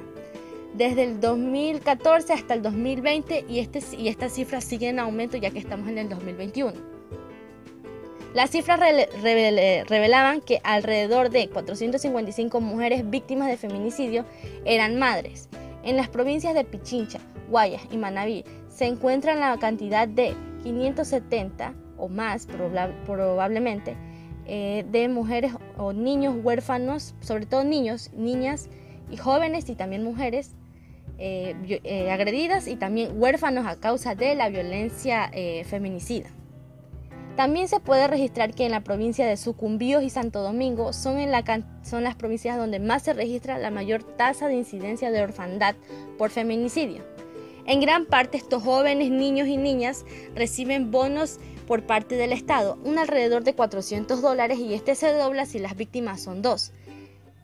Desde 0.76 1.04
el 1.06 1.20
2014 1.20 2.34
hasta 2.34 2.54
el 2.54 2.62
2020 2.62 3.46
y, 3.50 3.60
este, 3.60 3.80
y 3.98 4.10
estas 4.10 4.34
cifras 4.34 4.64
siguen 4.64 4.90
en 4.96 5.00
aumento 5.00 5.38
ya 5.38 5.50
que 5.50 5.60
estamos 5.60 5.88
en 5.88 5.98
el 5.98 6.10
2021. 6.10 6.74
Las 8.34 8.50
cifras 8.50 8.80
revelaban 8.80 10.42
que 10.42 10.60
alrededor 10.64 11.30
de 11.30 11.50
455 11.50 12.62
mujeres 12.62 13.08
víctimas 13.08 13.48
de 13.48 13.58
feminicidio 13.58 14.26
eran 14.66 14.98
madres. 14.98 15.50
En 15.84 15.98
las 15.98 16.10
provincias 16.10 16.56
de 16.56 16.64
Pichincha, 16.64 17.20
Guayas 17.50 17.84
y 17.92 17.98
Manabí 17.98 18.44
se 18.70 18.86
encuentran 18.86 19.40
la 19.40 19.56
cantidad 19.60 20.08
de 20.08 20.34
570 20.64 21.76
o 21.98 22.10
más 22.10 22.48
probablemente 23.06 23.96
eh, 24.48 24.84
de 24.90 25.10
mujeres 25.10 25.54
o 25.78 25.94
niños 25.94 26.36
huérfanos, 26.42 27.14
sobre 27.22 27.46
todo 27.46 27.64
niños, 27.64 28.10
niñas 28.16 28.68
y 29.12 29.18
jóvenes 29.18 29.70
y 29.70 29.76
también 29.76 30.04
mujeres 30.04 30.56
eh, 31.20 31.56
eh, 31.84 32.10
agredidas 32.10 32.68
y 32.68 32.78
también 32.78 33.12
huérfanos 33.22 33.68
a 33.68 33.76
causa 33.80 34.16
de 34.16 34.34
la 34.34 34.50
violencia 34.50 35.30
feminicida. 35.66 36.32
También 37.36 37.68
se 37.68 37.80
puede 37.80 38.08
registrar 38.08 38.54
que 38.54 38.66
en 38.66 38.72
la 38.72 38.82
provincia 38.82 39.26
de 39.26 39.38
Sucumbíos 39.38 40.04
y 40.04 40.12
Santo 40.12 40.44
Domingo 40.44 40.94
son, 40.94 41.18
las 41.32 42.16
provincias 42.16 42.58
donde 42.58 42.80
más 42.80 43.02
se 43.02 43.14
registra 43.14 43.58
la 43.58 43.72
mayor 43.72 44.04
tasa 44.04 44.48
de 44.48 44.54
incidencia 44.54 45.10
de 45.10 45.24
orfandad 45.24 45.76
por 46.20 46.30
feminicidio. 46.30 47.04
En 47.66 47.80
gran 47.80 48.06
parte 48.06 48.38
estos 48.38 48.62
jóvenes 48.62 49.10
niños 49.10 49.48
y 49.48 49.58
niñas 49.58 50.06
reciben 50.36 50.92
bonos 50.92 51.40
por 51.66 51.84
parte 51.84 52.16
del 52.16 52.34
Estado, 52.34 52.78
un 52.84 53.00
alrededor 53.00 53.44
de 53.44 53.56
400 53.56 54.22
dólares 54.22 54.60
y 54.60 54.76
este 54.76 54.94
se 54.94 55.12
dobla 55.12 55.48
si 55.48 55.58
las 55.58 55.76
víctimas 55.76 56.22
son 56.22 56.44
dos. 56.44 56.72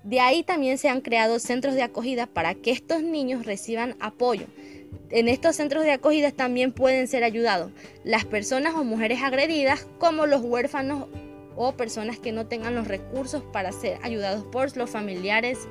De 0.03 0.19
ahí 0.19 0.43
también 0.43 0.77
se 0.77 0.89
han 0.89 1.01
creado 1.01 1.39
centros 1.39 1.73
de 1.73 1.83
acogida 1.83 2.27
para 2.27 2.53
que 2.53 2.71
estos 2.71 3.01
niños 3.01 3.45
reciban 3.45 3.95
apoyo, 3.99 4.45
en 5.11 5.27
estos 5.27 5.55
centros 5.55 5.83
de 5.83 5.91
acogida 5.91 6.31
también 6.31 6.71
pueden 6.71 7.07
ser 7.07 7.23
ayudados 7.23 7.71
las 8.03 8.25
personas 8.25 8.75
o 8.75 8.83
mujeres 8.83 9.21
agredidas 9.21 9.87
como 9.97 10.25
los 10.25 10.41
huérfanos 10.41 11.07
o 11.55 11.73
personas 11.73 12.19
que 12.19 12.31
no 12.31 12.47
tengan 12.47 12.75
los 12.75 12.87
recursos 12.87 13.43
para 13.51 13.71
ser 13.71 13.97
ayudados 14.03 14.45
por 14.45 14.75
los 14.77 14.89
familiares 14.89 15.67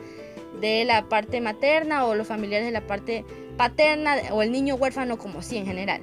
de 0.61 0.85
la 0.85 1.09
parte 1.09 1.41
materna 1.41 2.05
o 2.05 2.15
los 2.15 2.27
familiares 2.27 2.67
de 2.67 2.73
la 2.73 2.87
parte 2.87 3.25
paterna 3.57 4.17
o 4.33 4.43
el 4.43 4.53
niño 4.53 4.75
huérfano 4.75 5.19
como 5.19 5.41
sí 5.41 5.57
en 5.57 5.67
general. 5.67 6.03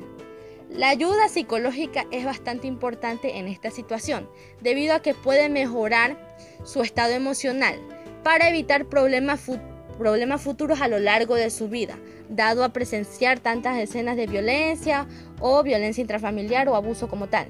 La 0.70 0.90
ayuda 0.90 1.30
psicológica 1.30 2.06
es 2.12 2.26
bastante 2.26 2.68
importante 2.68 3.38
en 3.38 3.48
esta 3.48 3.70
situación 3.70 4.30
debido 4.62 4.96
a 4.96 5.02
que 5.02 5.14
puede 5.14 5.50
mejorar 5.50 6.36
su 6.64 6.82
estado 6.82 7.14
emocional 7.14 7.80
para 8.24 8.50
evitar 8.50 8.86
problemas 8.86 9.40
futuros 9.40 9.75
problemas 9.98 10.42
futuros 10.42 10.82
a 10.82 10.88
lo 10.88 11.00
largo 11.00 11.36
de 11.36 11.50
su 11.50 11.70
vida, 11.70 11.98
dado 12.30 12.64
a 12.64 12.70
presenciar 12.70 13.40
tantas 13.40 13.78
escenas 13.78 14.18
de 14.18 14.28
violencia 14.28 15.08
o 15.40 15.64
violencia 15.64 16.02
intrafamiliar 16.02 16.68
o 16.70 16.76
abuso 16.76 17.08
como 17.08 17.28
tal. 17.28 17.48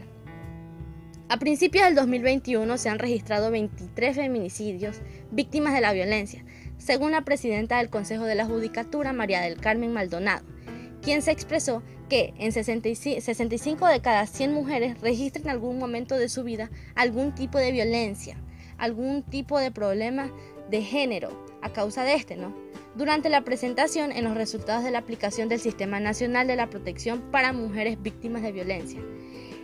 A 1.27 1.38
principios 1.38 1.86
del 1.86 1.95
2021 1.95 2.77
se 2.77 2.88
han 2.88 2.99
registrado 2.99 3.49
23 3.49 4.15
feminicidios 4.15 5.01
víctimas 5.31 5.73
de 5.73 5.81
la 5.81 5.91
violencia, 5.91 6.45
según 6.77 7.12
la 7.12 7.21
presidenta 7.21 7.79
del 7.79 7.89
Consejo 7.89 8.25
de 8.25 8.36
la 8.36 8.45
Judicatura, 8.45 9.12
María 9.12 9.41
del 9.41 9.58
Carmen 9.58 9.91
Maldonado, 9.91 10.45
quien 11.01 11.23
se 11.23 11.31
expresó 11.31 11.81
que 12.10 12.36
en 12.38 12.51
65 12.51 13.88
de 13.88 14.01
cada 14.01 14.27
100 14.27 14.53
mujeres 14.53 15.01
registran 15.01 15.45
en 15.45 15.49
algún 15.49 15.79
momento 15.79 16.15
de 16.15 16.29
su 16.29 16.43
vida 16.43 16.69
algún 16.93 17.34
tipo 17.34 17.58
de 17.58 17.71
violencia, 17.71 18.38
algún 18.77 19.23
tipo 19.23 19.58
de 19.60 19.71
problema 19.71 20.31
de 20.69 20.82
género 20.82 21.30
a 21.62 21.71
causa 21.71 22.04
de 22.04 22.15
este, 22.15 22.36
¿no? 22.36 22.56
Durante 22.95 23.30
la 23.30 23.43
presentación 23.43 24.12
en 24.12 24.23
los 24.23 24.36
resultados 24.36 24.84
de 24.84 24.91
la 24.91 24.99
aplicación 24.99 25.49
del 25.49 25.60
Sistema 25.60 25.99
Nacional 25.99 26.47
de 26.47 26.56
la 26.56 26.69
Protección 26.69 27.21
para 27.32 27.54
Mujeres 27.54 28.01
Víctimas 28.01 28.41
de 28.41 28.51
Violencia. 28.51 29.01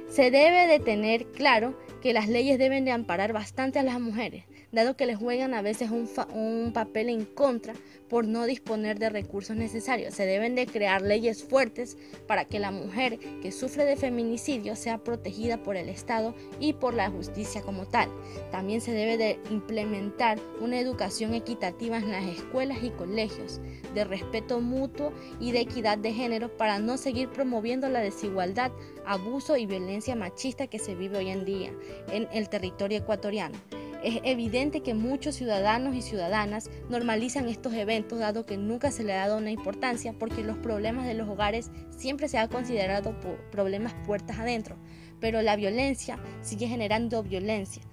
Se 0.10 0.32
debe 0.32 0.68
de 0.68 0.80
tener 0.80 1.28
claro 1.32 1.78
que 2.02 2.14
las 2.14 2.28
leyes 2.28 2.60
deben 2.60 2.84
de 2.84 2.92
amparar 2.92 3.32
bastante 3.32 3.80
a 3.80 3.84
las 3.84 4.00
mujeres, 4.00 4.44
dado 4.72 4.96
que 4.96 5.06
les 5.06 5.18
juegan 5.18 5.54
a 5.54 5.62
veces 5.62 5.92
un, 5.92 6.10
un, 6.34 6.72
papel 6.74 7.10
en 7.10 7.26
contra 7.26 7.74
por 8.10 8.28
no 8.28 8.46
disponer 8.46 9.00
de 9.00 9.10
recursos 9.10 9.56
necesarios. 9.56 10.14
Se 10.14 10.26
deben 10.26 10.56
de 10.56 10.66
crear 10.66 11.02
leyes 11.02 11.44
fuertes 11.44 11.98
para 12.28 12.46
que 12.46 12.60
la 12.60 12.72
mujer 12.72 13.20
que 13.42 13.52
sufre 13.52 13.86
de 13.86 13.96
feminicidio 13.96 14.76
sea 14.76 14.98
protegida 14.98 15.58
por 15.64 15.76
el 15.76 15.90
Estado 15.90 16.34
y 16.60 16.74
por 16.74 16.94
la 16.94 17.10
justicia 17.10 17.62
como 17.62 17.86
tal. 17.86 18.10
También 18.52 18.82
se 18.82 18.92
debe 18.92 19.18
de 19.18 19.40
implementar 19.50 20.40
una 20.60 20.80
educación 20.80 21.34
equitativa 21.34 21.98
en 21.98 22.12
las 22.12 22.26
escuelas 22.26 22.84
y 22.84 22.90
colegios, 22.92 23.62
de 23.94 24.04
respeto 24.04 24.62
mutuo 24.62 25.12
y 25.40 25.52
de 25.52 25.62
equidad 25.62 25.98
de 25.98 26.14
género 26.14 26.56
para 26.58 26.80
no 26.80 26.98
seguir 26.98 27.30
promoviendo 27.30 27.90
la 27.90 28.00
desigualdad, 28.00 28.72
abuso 29.06 29.58
y 29.58 29.66
violencia 29.66 30.16
machista 30.16 30.68
que 30.68 30.80
se 30.80 30.96
vive 30.96 31.18
hoy 31.18 31.30
en 31.30 31.46
día 31.46 31.72
en 32.12 32.28
el 32.34 32.50
territorio 32.50 33.00
ecuatoriano. 33.00 33.58
Es 34.04 34.20
evidente 34.24 34.82
que 34.82 34.96
muchos 34.96 35.36
ciudadanos 35.36 35.96
y 35.96 36.02
ciudadanas 36.02 36.72
normalizan 36.90 37.48
estos 37.48 37.74
eventos 37.74 38.18
dado 38.18 38.48
que 38.48 38.58
nunca 38.58 38.90
se 38.90 39.04
le 39.04 39.14
ha 39.14 39.28
dado 39.28 39.38
una 39.38 39.52
importancia 39.52 40.14
porque 40.14 40.44
los 40.44 40.58
problemas 40.58 41.06
de 41.06 41.14
los 41.14 41.30
hogares 41.30 41.70
siempre 41.96 42.28
se 42.28 42.40
ha 42.40 42.48
considerado 42.48 43.16
problemas 43.52 43.94
puertas 44.08 44.40
adentro, 44.40 44.76
pero 45.20 45.44
la 45.44 45.56
violencia 45.56 46.18
sigue 46.42 46.68
generando 46.68 47.22
violencia. 47.22 47.84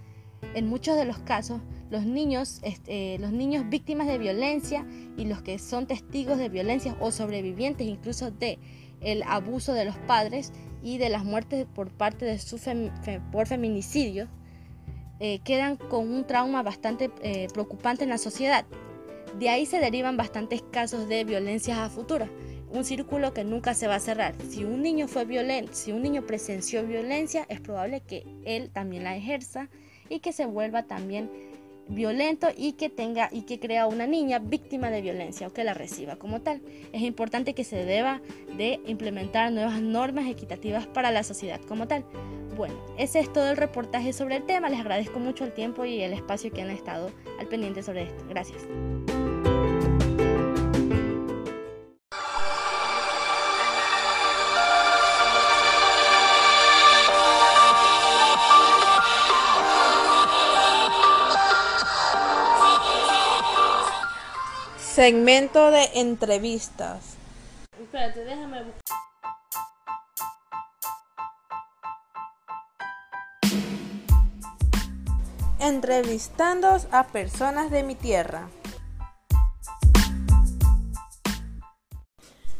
En 0.54 0.66
muchos 0.66 0.96
de 0.96 1.04
los 1.04 1.18
casos, 1.18 1.60
los 1.90 2.06
niños, 2.06 2.60
este, 2.62 3.18
los 3.18 3.32
niños 3.32 3.68
víctimas 3.68 4.06
de 4.06 4.16
violencia 4.16 4.86
y 5.18 5.26
los 5.26 5.42
que 5.42 5.58
son 5.58 5.86
testigos 5.86 6.38
de 6.38 6.48
violencia 6.48 6.96
o 7.00 7.12
sobrevivientes 7.12 7.86
incluso 7.86 8.30
de 8.30 8.58
el 9.00 9.22
abuso 9.24 9.74
de 9.74 9.84
los 9.84 9.96
padres 9.98 10.52
y 10.82 10.98
de 10.98 11.08
las 11.08 11.24
muertes 11.24 11.66
por 11.74 11.90
parte 11.90 12.24
de 12.24 12.38
su 12.38 12.58
por 13.30 13.46
feminicidio 13.46 14.28
eh, 15.20 15.40
quedan 15.40 15.76
con 15.76 16.10
un 16.10 16.26
trauma 16.26 16.62
bastante 16.62 17.10
eh, 17.22 17.48
preocupante 17.52 18.04
en 18.04 18.10
la 18.10 18.18
sociedad. 18.18 18.64
De 19.38 19.48
ahí 19.48 19.66
se 19.66 19.78
derivan 19.78 20.16
bastantes 20.16 20.62
casos 20.62 21.08
de 21.08 21.24
violencias 21.24 21.78
a 21.78 21.90
futuro, 21.90 22.28
un 22.70 22.84
círculo 22.84 23.34
que 23.34 23.44
nunca 23.44 23.74
se 23.74 23.86
va 23.86 23.96
a 23.96 24.00
cerrar. 24.00 24.34
Si 24.48 24.64
un 24.64 24.82
niño 24.82 25.08
fue 25.08 25.24
violento, 25.24 25.72
si 25.74 25.92
un 25.92 26.02
niño 26.02 26.26
presenció 26.26 26.84
violencia, 26.84 27.46
es 27.48 27.60
probable 27.60 28.00
que 28.00 28.24
él 28.44 28.70
también 28.70 29.04
la 29.04 29.16
ejerza 29.16 29.68
y 30.08 30.20
que 30.20 30.32
se 30.32 30.46
vuelva 30.46 30.84
también 30.84 31.30
violento 31.88 32.48
y 32.56 32.72
que 32.72 32.88
tenga 32.88 33.28
y 33.32 33.42
que 33.42 33.58
crea 33.58 33.86
una 33.86 34.06
niña 34.06 34.38
víctima 34.38 34.90
de 34.90 35.00
violencia 35.00 35.46
o 35.46 35.52
que 35.52 35.64
la 35.64 35.74
reciba 35.74 36.16
como 36.16 36.40
tal. 36.40 36.60
Es 36.92 37.02
importante 37.02 37.54
que 37.54 37.64
se 37.64 37.84
deba 37.84 38.20
de 38.56 38.80
implementar 38.86 39.52
nuevas 39.52 39.80
normas 39.80 40.26
equitativas 40.26 40.86
para 40.86 41.10
la 41.10 41.22
sociedad 41.22 41.60
como 41.62 41.88
tal. 41.88 42.04
Bueno, 42.56 42.74
ese 42.98 43.20
es 43.20 43.32
todo 43.32 43.50
el 43.50 43.56
reportaje 43.56 44.12
sobre 44.12 44.36
el 44.36 44.44
tema. 44.44 44.68
Les 44.68 44.80
agradezco 44.80 45.20
mucho 45.20 45.44
el 45.44 45.52
tiempo 45.52 45.84
y 45.84 46.00
el 46.00 46.12
espacio 46.12 46.50
que 46.50 46.62
han 46.62 46.70
estado 46.70 47.10
al 47.38 47.46
pendiente 47.46 47.82
sobre 47.82 48.02
esto. 48.02 48.24
Gracias. 48.28 48.66
Segmento 64.98 65.70
de 65.70 65.88
entrevistas. 65.94 67.14
Espérate, 67.80 68.24
déjame 68.24 68.64
buscar. 68.64 68.82
entrevistando 75.60 76.76
a 76.90 77.06
personas 77.06 77.70
de 77.70 77.84
mi 77.84 77.94
tierra. 77.94 78.48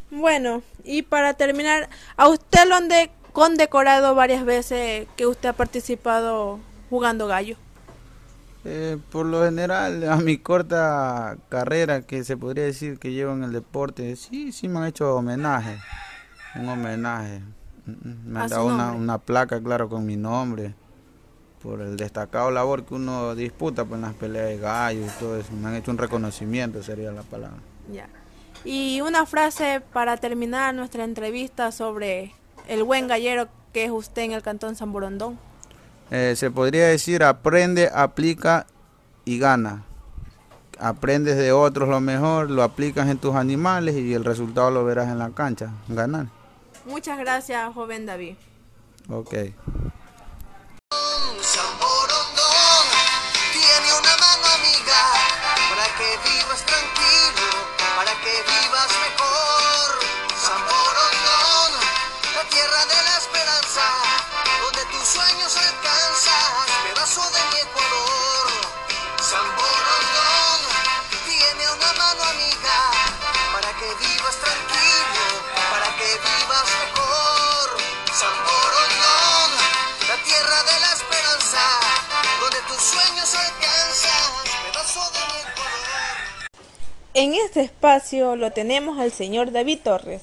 Bueno, 0.09 0.61
y 0.85 1.01
para 1.01 1.33
terminar, 1.33 1.89
¿a 2.15 2.29
usted 2.29 2.65
lo 2.69 2.75
han 2.75 2.87
condecorado 3.33 4.15
varias 4.15 4.45
veces 4.45 5.09
que 5.17 5.27
usted 5.27 5.49
ha 5.49 5.53
participado 5.53 6.61
jugando 6.89 7.27
gallo? 7.27 7.57
Eh, 8.71 8.97
por 9.11 9.25
lo 9.25 9.43
general, 9.43 10.07
a 10.07 10.17
mi 10.17 10.37
corta 10.37 11.37
carrera, 11.49 12.03
que 12.03 12.23
se 12.23 12.37
podría 12.37 12.65
decir 12.65 12.99
que 12.99 13.11
llevo 13.11 13.33
en 13.33 13.43
el 13.43 13.51
deporte, 13.51 14.15
sí, 14.15 14.51
sí 14.51 14.67
me 14.67 14.77
han 14.77 14.85
hecho 14.85 15.15
homenaje, 15.15 15.79
un 16.55 16.69
homenaje. 16.69 17.39
Mm, 17.87 17.91
mm, 17.91 18.17
me 18.25 18.39
han 18.41 18.47
dado 18.49 18.67
una, 18.67 18.91
una 18.91 19.17
placa, 19.17 19.59
claro, 19.59 19.89
con 19.89 20.05
mi 20.05 20.17
nombre 20.17 20.75
por 21.63 21.81
el 21.81 21.97
destacado 21.97 22.51
labor 22.51 22.85
que 22.85 22.93
uno 22.93 23.33
disputa 23.33 23.85
pues, 23.85 23.97
en 23.97 24.01
las 24.03 24.13
peleas 24.13 24.47
de 24.47 24.57
gallos 24.59 25.11
y 25.11 25.19
todo 25.19 25.35
eso. 25.35 25.51
Me 25.53 25.69
han 25.69 25.75
hecho 25.75 25.89
un 25.89 25.97
reconocimiento, 25.97 26.83
sería 26.83 27.11
la 27.11 27.23
palabra. 27.23 27.57
Ya. 27.91 28.07
Y 28.63 29.01
una 29.01 29.25
frase 29.25 29.81
para 29.93 30.17
terminar 30.17 30.75
nuestra 30.75 31.03
entrevista 31.03 31.71
sobre 31.71 32.35
el 32.67 32.83
buen 32.83 33.07
gallero 33.07 33.47
que 33.73 33.85
es 33.85 33.91
usted 33.91 34.23
en 34.23 34.33
el 34.33 34.43
Cantón 34.43 34.75
San 34.75 34.91
Borondón. 34.91 35.39
Eh, 36.11 36.33
se 36.35 36.49
podría 36.49 36.87
decir 36.87 37.23
aprende, 37.23 37.89
aplica 37.93 38.65
y 39.25 39.39
gana. 39.39 39.83
Aprendes 40.79 41.37
de 41.37 41.51
otros 41.51 41.89
lo 41.89 41.99
mejor, 41.99 42.49
lo 42.49 42.63
aplicas 42.63 43.09
en 43.09 43.17
tus 43.17 43.35
animales 43.35 43.95
y 43.95 44.13
el 44.13 44.23
resultado 44.23 44.71
lo 44.71 44.85
verás 44.85 45.09
en 45.09 45.19
la 45.19 45.29
cancha, 45.31 45.73
ganar. 45.87 46.27
Muchas 46.85 47.19
gracias, 47.19 47.73
joven 47.73 48.05
David. 48.05 48.35
Ok. 49.09 49.35
En 87.15 87.33
este 87.33 87.61
espacio 87.61 88.35
lo 88.35 88.51
tenemos 88.51 88.99
al 88.99 89.11
señor 89.11 89.51
David 89.51 89.79
Torres, 89.83 90.21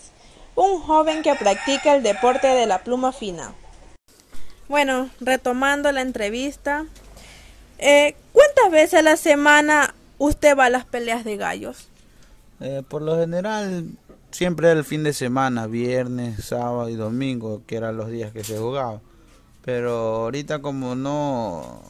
un 0.55 0.81
joven 0.81 1.23
que 1.23 1.35
practica 1.35 1.97
el 1.97 2.05
deporte 2.05 2.47
de 2.47 2.67
la 2.67 2.85
pluma 2.85 3.13
fina. 3.13 3.53
Bueno, 4.69 5.11
retomando 5.21 5.91
la 5.91 6.01
entrevista, 6.01 6.87
eh, 7.79 8.15
¿cuántas 8.33 8.71
veces 8.71 9.01
a 9.01 9.03
la 9.03 9.17
semana 9.17 9.95
usted 10.19 10.57
va 10.57 10.67
a 10.67 10.71
las 10.71 10.85
peleas 10.85 11.25
de 11.25 11.37
gallos? 11.37 11.89
Eh, 12.61 12.83
por 12.89 13.03
lo 13.03 13.19
general, 13.19 13.87
siempre 14.31 14.71
el 14.71 14.85
fin 14.85 15.03
de 15.03 15.13
semana, 15.13 15.67
viernes, 15.67 16.45
sábado 16.45 16.89
y 16.89 16.95
domingo, 16.95 17.63
que 17.67 17.77
eran 17.77 17.97
los 17.97 18.11
días 18.11 18.33
que 18.33 18.45
se 18.45 18.59
jugaba. 18.59 19.01
Pero 19.65 19.91
ahorita 20.23 20.61
como 20.61 20.95
no, 20.95 21.83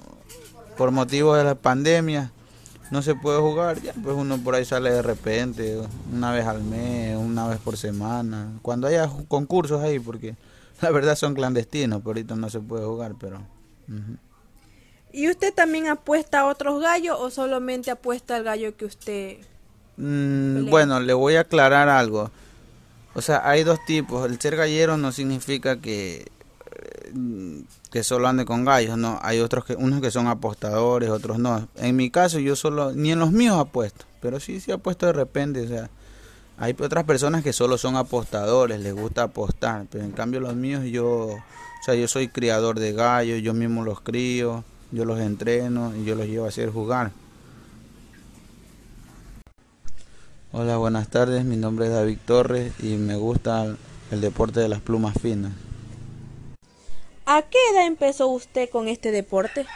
por 0.78 0.90
motivo 0.90 1.34
de 1.34 1.44
la 1.44 1.54
pandemia, 1.54 2.32
no 2.90 3.02
se 3.02 3.14
puede 3.14 3.40
jugar, 3.40 3.80
ya 3.80 3.92
pues 3.92 4.16
uno 4.16 4.38
por 4.38 4.54
ahí 4.54 4.64
sale 4.64 4.90
de 4.90 5.02
repente, 5.02 5.80
una 6.12 6.32
vez 6.32 6.46
al 6.46 6.62
mes, 6.62 7.16
una 7.16 7.48
vez 7.48 7.58
por 7.58 7.76
semana, 7.76 8.52
cuando 8.62 8.86
haya 8.86 9.10
concursos 9.28 9.82
ahí, 9.82 9.98
porque 9.98 10.36
la 10.80 10.90
verdad 10.90 11.16
son 11.16 11.34
clandestinos, 11.34 12.00
pero 12.00 12.10
ahorita 12.10 12.36
no 12.36 12.50
se 12.50 12.60
puede 12.60 12.84
jugar, 12.84 13.14
pero... 13.18 13.40
¿Y 15.12 15.30
usted 15.30 15.54
también 15.54 15.86
apuesta 15.86 16.40
a 16.40 16.46
otros 16.46 16.80
gallos 16.80 17.16
o 17.18 17.30
solamente 17.30 17.90
apuesta 17.90 18.36
al 18.36 18.44
gallo 18.44 18.76
que 18.76 18.84
usted... 18.84 19.38
Mm, 19.96 20.68
bueno, 20.68 21.00
le 21.00 21.14
voy 21.14 21.36
a 21.36 21.40
aclarar 21.40 21.88
algo. 21.88 22.30
O 23.14 23.22
sea, 23.22 23.48
hay 23.48 23.64
dos 23.64 23.78
tipos. 23.86 24.28
El 24.30 24.38
ser 24.38 24.56
gallero 24.56 24.98
no 24.98 25.12
significa 25.12 25.80
que 25.80 26.30
que 27.90 28.02
solo 28.02 28.28
ande 28.28 28.44
con 28.44 28.64
gallos, 28.64 28.98
no. 28.98 29.18
Hay 29.22 29.40
otros 29.40 29.64
que 29.64 29.74
unos 29.74 30.00
que 30.00 30.10
son 30.10 30.26
apostadores, 30.26 31.10
otros 31.10 31.38
no. 31.38 31.68
En 31.76 31.96
mi 31.96 32.10
caso 32.10 32.38
yo 32.38 32.56
solo 32.56 32.92
ni 32.92 33.12
en 33.12 33.18
los 33.18 33.32
míos 33.32 33.58
apuesto, 33.58 34.04
pero 34.20 34.40
sí 34.40 34.60
sí 34.60 34.72
apuesto 34.72 35.06
de 35.06 35.12
repente, 35.12 35.62
o 35.62 35.68
sea, 35.68 35.90
hay 36.58 36.74
otras 36.78 37.04
personas 37.04 37.42
que 37.42 37.52
solo 37.52 37.78
son 37.78 37.96
apostadores, 37.96 38.80
les 38.80 38.94
gusta 38.94 39.24
apostar, 39.24 39.86
pero 39.90 40.04
en 40.04 40.12
cambio 40.12 40.40
los 40.40 40.54
míos 40.54 40.84
yo, 40.84 41.08
o 41.08 41.42
sea, 41.84 41.94
yo 41.94 42.08
soy 42.08 42.28
criador 42.28 42.78
de 42.78 42.92
gallos, 42.92 43.42
yo 43.42 43.52
mismo 43.54 43.84
los 43.84 44.00
crío, 44.00 44.64
yo 44.90 45.04
los 45.04 45.20
entreno 45.20 45.92
y 45.96 46.04
yo 46.04 46.14
los 46.14 46.26
llevo 46.26 46.46
a 46.46 46.48
hacer 46.48 46.70
jugar. 46.70 47.12
Hola, 50.52 50.78
buenas 50.78 51.08
tardes. 51.08 51.44
Mi 51.44 51.56
nombre 51.56 51.86
es 51.86 51.92
David 51.92 52.18
Torres 52.24 52.72
y 52.82 52.96
me 52.96 53.16
gusta 53.16 53.76
el 54.10 54.20
deporte 54.22 54.60
de 54.60 54.68
las 54.68 54.80
plumas 54.80 55.14
finas. 55.20 55.52
¿A 57.28 57.42
qué 57.42 57.58
edad 57.72 57.88
empezó 57.88 58.28
usted 58.28 58.70
con 58.70 58.86
este 58.86 59.10
deporte? 59.10 59.66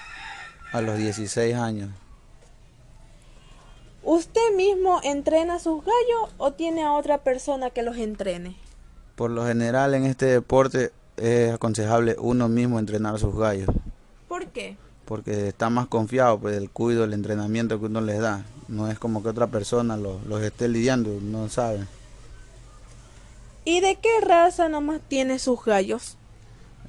A 0.72 0.80
los 0.80 0.96
16 0.96 1.56
años. 1.56 1.90
¿Usted 4.04 4.54
mismo 4.54 5.00
entrena 5.02 5.56
a 5.56 5.58
sus 5.58 5.84
gallos 5.84 6.34
o 6.38 6.52
tiene 6.52 6.84
a 6.84 6.92
otra 6.92 7.18
persona 7.18 7.70
que 7.70 7.82
los 7.82 7.96
entrene? 7.96 8.54
Por 9.16 9.32
lo 9.32 9.44
general 9.44 9.94
en 9.94 10.06
este 10.06 10.26
deporte 10.26 10.92
es 11.16 11.52
aconsejable 11.52 12.14
uno 12.20 12.48
mismo 12.48 12.78
entrenar 12.78 13.16
a 13.16 13.18
sus 13.18 13.36
gallos, 13.36 13.68
¿Por 14.28 14.46
qué? 14.46 14.76
porque 15.04 15.48
está 15.48 15.70
más 15.70 15.88
confiado 15.88 16.38
pues, 16.38 16.54
del 16.54 16.70
cuido, 16.70 17.02
el 17.02 17.12
entrenamiento 17.12 17.80
que 17.80 17.86
uno 17.86 18.00
les 18.00 18.20
da. 18.20 18.44
No 18.68 18.88
es 18.88 19.00
como 19.00 19.24
que 19.24 19.28
otra 19.28 19.48
persona 19.48 19.96
los, 19.96 20.24
los 20.24 20.40
esté 20.40 20.68
lidiando, 20.68 21.18
no 21.20 21.48
sabe. 21.48 21.80
¿Y 23.64 23.80
de 23.80 23.96
qué 23.96 24.20
raza 24.22 24.68
nomás 24.68 25.00
tiene 25.08 25.40
sus 25.40 25.64
gallos? 25.64 26.16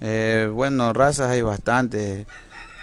Eh, 0.02 0.50
bueno, 0.52 0.92
razas 0.94 1.30
hay 1.30 1.42
bastantes. 1.42 2.26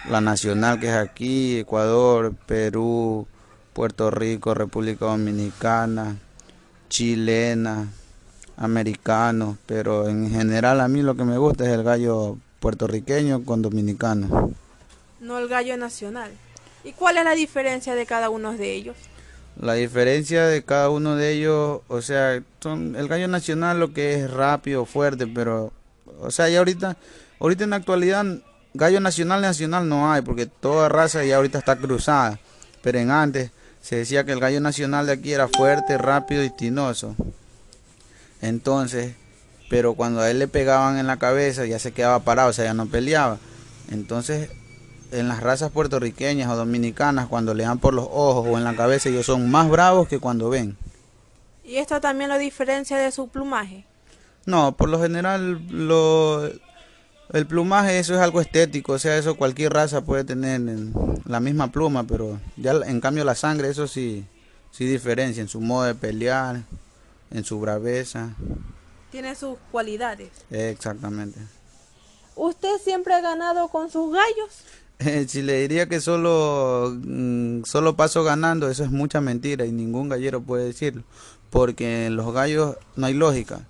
La 0.09 0.21
nacional 0.21 0.79
que 0.79 0.87
es 0.87 0.95
aquí, 0.95 1.59
Ecuador, 1.59 2.33
Perú, 2.45 3.27
Puerto 3.73 4.09
Rico, 4.09 4.53
República 4.53 5.05
Dominicana, 5.05 6.15
chilena, 6.87 7.87
americano, 8.57 9.57
pero 9.65 10.07
en 10.07 10.29
general 10.31 10.81
a 10.81 10.87
mí 10.87 11.01
lo 11.01 11.15
que 11.15 11.25
me 11.25 11.37
gusta 11.37 11.65
es 11.65 11.71
el 11.71 11.83
gallo 11.83 12.37
puertorriqueño 12.59 13.43
con 13.45 13.61
dominicano. 13.61 14.51
No 15.19 15.37
el 15.37 15.47
gallo 15.47 15.77
nacional. 15.77 16.31
¿Y 16.83 16.93
cuál 16.93 17.17
es 17.17 17.25
la 17.25 17.35
diferencia 17.35 17.95
de 17.95 18.05
cada 18.05 18.29
uno 18.29 18.53
de 18.53 18.73
ellos? 18.73 18.95
La 19.61 19.73
diferencia 19.73 20.45
de 20.45 20.63
cada 20.63 20.89
uno 20.89 21.17
de 21.17 21.33
ellos, 21.33 21.81
o 21.89 22.01
sea, 22.01 22.41
son 22.61 22.95
el 22.95 23.09
gallo 23.09 23.27
nacional 23.27 23.79
lo 23.79 23.93
que 23.93 24.13
es 24.13 24.31
rápido, 24.31 24.85
fuerte, 24.85 25.27
pero, 25.27 25.73
o 26.19 26.31
sea, 26.31 26.49
ya 26.49 26.59
ahorita, 26.59 26.97
ahorita 27.39 27.63
en 27.63 27.69
la 27.71 27.75
actualidad, 27.77 28.25
gallo 28.73 28.99
nacional 28.99 29.41
nacional 29.41 29.87
no 29.87 30.11
hay, 30.11 30.21
porque 30.21 30.45
toda 30.45 30.89
raza 30.89 31.23
ya 31.23 31.37
ahorita 31.37 31.59
está 31.59 31.75
cruzada, 31.77 32.39
pero 32.81 32.99
en 32.99 33.11
antes 33.11 33.51
se 33.81 33.97
decía 33.97 34.23
que 34.23 34.31
el 34.31 34.39
gallo 34.39 34.61
nacional 34.61 35.07
de 35.07 35.13
aquí 35.13 35.33
era 35.33 35.47
fuerte, 35.47 35.97
rápido 35.97 36.43
y 36.43 36.49
tinoso. 36.49 37.15
Entonces, 38.41 39.15
pero 39.69 39.93
cuando 39.93 40.21
a 40.21 40.29
él 40.29 40.39
le 40.39 40.47
pegaban 40.47 40.97
en 40.97 41.07
la 41.07 41.17
cabeza 41.17 41.65
ya 41.65 41.79
se 41.79 41.91
quedaba 41.91 42.19
parado, 42.19 42.49
o 42.49 42.53
sea, 42.53 42.65
ya 42.65 42.73
no 42.73 42.87
peleaba. 42.87 43.37
Entonces, 43.91 44.49
en 45.11 45.27
las 45.27 45.41
razas 45.41 45.71
puertorriqueñas 45.71 46.49
o 46.49 46.55
dominicanas, 46.55 47.27
cuando 47.27 47.53
le 47.53 47.63
dan 47.63 47.79
por 47.79 47.93
los 47.93 48.07
ojos 48.09 48.47
o 48.47 48.57
en 48.57 48.63
la 48.63 48.75
cabeza, 48.75 49.09
ellos 49.09 49.25
son 49.25 49.49
más 49.49 49.69
bravos 49.69 50.07
que 50.07 50.19
cuando 50.19 50.49
ven. 50.49 50.77
¿Y 51.63 51.77
esto 51.77 52.01
también 52.01 52.29
lo 52.29 52.37
diferencia 52.37 52.97
de 52.97 53.11
su 53.11 53.27
plumaje? 53.27 53.85
No, 54.45 54.75
por 54.75 54.89
lo 54.89 54.99
general, 55.01 55.61
lo, 55.69 56.49
el 57.31 57.45
plumaje, 57.47 57.99
eso 57.99 58.15
es 58.15 58.19
algo 58.19 58.41
estético, 58.41 58.93
o 58.93 58.99
sea, 58.99 59.17
eso 59.17 59.35
cualquier 59.35 59.73
raza 59.73 60.01
puede 60.01 60.23
tener 60.23 60.55
en 60.55 60.93
la 61.25 61.39
misma 61.39 61.71
pluma, 61.71 62.03
pero 62.05 62.39
ya 62.57 62.71
en 62.85 62.99
cambio 63.01 63.23
la 63.23 63.35
sangre, 63.35 63.69
eso 63.69 63.87
sí, 63.87 64.25
sí 64.71 64.85
diferencia 64.85 65.41
en 65.41 65.47
su 65.49 65.61
modo 65.61 65.83
de 65.85 65.95
pelear, 65.95 66.61
en 67.31 67.43
su 67.43 67.59
braveza, 67.59 68.33
Tiene 69.11 69.35
sus 69.35 69.57
cualidades. 69.71 70.29
exactamente. 70.49 71.39
¿Usted 72.35 72.77
siempre 72.83 73.13
ha 73.13 73.21
ganado 73.21 73.67
con 73.67 73.89
sus 73.89 74.11
gallos? 74.13 74.63
Si 75.29 75.41
le 75.41 75.61
diría 75.61 75.87
que 75.87 76.01
solo, 76.01 76.93
mm, 77.01 77.63
solo 77.63 77.95
paso 77.95 78.23
ganando, 78.25 78.69
eso 78.69 78.83
es 78.83 78.91
mucha 78.91 79.21
mentira 79.21 79.65
y 79.65 79.71
ningún 79.71 80.09
gallero 80.09 80.41
puede 80.41 80.65
decirlo. 80.65 81.03
Porque 81.49 82.07
en 82.07 82.17
los 82.17 82.33
gallos 82.33 82.75
no 82.97 83.05
hay 83.05 83.13
lógica. 83.13 83.61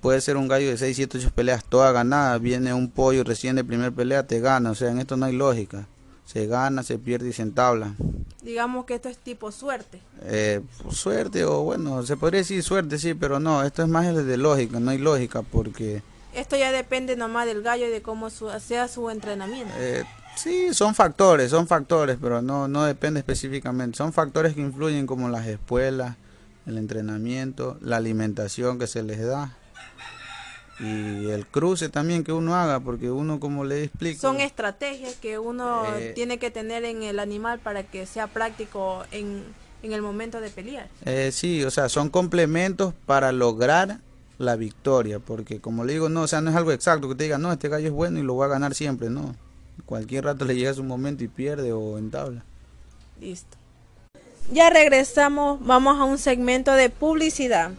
Puede 0.00 0.20
ser 0.20 0.36
un 0.36 0.48
gallo 0.48 0.68
de 0.68 0.78
6, 0.78 0.96
7, 0.96 1.18
8 1.18 1.30
peleas 1.34 1.64
toda 1.64 1.92
ganada. 1.92 2.38
Viene 2.38 2.72
un 2.72 2.90
pollo 2.90 3.22
recién 3.24 3.56
de 3.56 3.64
primer 3.64 3.92
pelea, 3.92 4.26
te 4.26 4.40
gana. 4.40 4.70
O 4.70 4.74
sea, 4.74 4.90
en 4.90 4.98
esto 4.98 5.16
no 5.16 5.26
hay 5.26 5.34
lógica. 5.36 5.86
Se 6.24 6.46
gana, 6.46 6.82
se 6.82 6.98
pierde 6.98 7.28
y 7.28 7.32
se 7.32 7.42
entabla. 7.42 7.94
Digamos 8.42 8.84
que 8.86 8.94
esto 8.94 9.08
es 9.08 9.18
tipo 9.18 9.50
suerte. 9.52 10.00
Eh, 10.22 10.60
suerte 10.90 11.44
o 11.44 11.62
bueno, 11.62 12.04
se 12.06 12.16
podría 12.16 12.38
decir 12.40 12.62
suerte, 12.62 12.98
sí, 12.98 13.14
pero 13.14 13.40
no. 13.40 13.62
Esto 13.64 13.82
es 13.82 13.88
más 13.88 14.14
de 14.14 14.36
lógica, 14.36 14.78
no 14.80 14.90
hay 14.92 14.98
lógica 14.98 15.42
porque... 15.42 16.02
Esto 16.32 16.56
ya 16.56 16.70
depende 16.70 17.16
nomás 17.16 17.46
del 17.46 17.62
gallo 17.62 17.86
y 17.86 17.90
de 17.90 18.00
cómo 18.02 18.30
su- 18.30 18.48
sea 18.60 18.86
su 18.86 19.10
entrenamiento. 19.10 19.74
Eh, 19.76 20.04
sí, 20.36 20.72
son 20.72 20.94
factores, 20.94 21.50
son 21.50 21.66
factores, 21.66 22.16
pero 22.22 22.40
no, 22.40 22.68
no 22.68 22.84
depende 22.84 23.18
específicamente. 23.18 23.96
Son 23.98 24.12
factores 24.12 24.54
que 24.54 24.60
influyen 24.60 25.08
como 25.08 25.28
las 25.28 25.46
espuelas, 25.48 26.16
el 26.66 26.78
entrenamiento, 26.78 27.76
la 27.80 27.96
alimentación 27.96 28.78
que 28.78 28.86
se 28.86 29.02
les 29.02 29.20
da 29.26 29.56
y 30.78 31.28
el 31.28 31.46
cruce 31.46 31.90
también 31.90 32.24
que 32.24 32.32
uno 32.32 32.54
haga, 32.54 32.80
porque 32.80 33.10
uno 33.10 33.38
como 33.38 33.64
le 33.64 33.84
explico... 33.84 34.20
Son 34.20 34.40
estrategias 34.40 35.14
que 35.16 35.38
uno 35.38 35.84
Eh, 35.96 36.12
tiene 36.14 36.38
que 36.38 36.50
tener 36.50 36.84
en 36.84 37.02
el 37.02 37.18
animal 37.18 37.58
para 37.58 37.82
que 37.82 38.06
sea 38.06 38.28
práctico 38.28 39.04
en, 39.12 39.44
en 39.82 39.92
el 39.92 40.00
momento 40.00 40.40
de 40.40 40.48
pelear. 40.48 40.88
Eh, 41.04 41.32
sí, 41.32 41.62
o 41.64 41.70
sea, 41.70 41.90
son 41.90 42.08
complementos 42.08 42.94
para 43.04 43.30
lograr 43.30 43.98
la 44.38 44.56
victoria, 44.56 45.18
porque 45.18 45.60
como 45.60 45.84
le 45.84 45.92
digo, 45.92 46.08
no, 46.08 46.22
o 46.22 46.26
sea, 46.26 46.40
no 46.40 46.48
es 46.48 46.56
algo 46.56 46.72
exacto 46.72 47.10
que 47.10 47.14
te 47.14 47.24
diga, 47.24 47.36
no, 47.36 47.52
este 47.52 47.68
gallo 47.68 47.88
es 47.88 47.92
bueno 47.92 48.18
y 48.18 48.22
lo 48.22 48.36
va 48.36 48.46
a 48.46 48.48
ganar 48.48 48.74
siempre, 48.74 49.10
no. 49.10 49.36
Cualquier 49.84 50.24
rato 50.24 50.46
le 50.46 50.56
llega 50.56 50.72
su 50.72 50.82
momento 50.82 51.24
y 51.24 51.28
pierde 51.28 51.72
o 51.74 51.98
entabla. 51.98 52.42
Listo. 53.20 53.58
Ya 54.50 54.70
regresamos, 54.70 55.64
vamos 55.64 56.00
a 56.00 56.04
un 56.04 56.16
segmento 56.16 56.72
de 56.72 56.88
publicidad. 56.88 57.72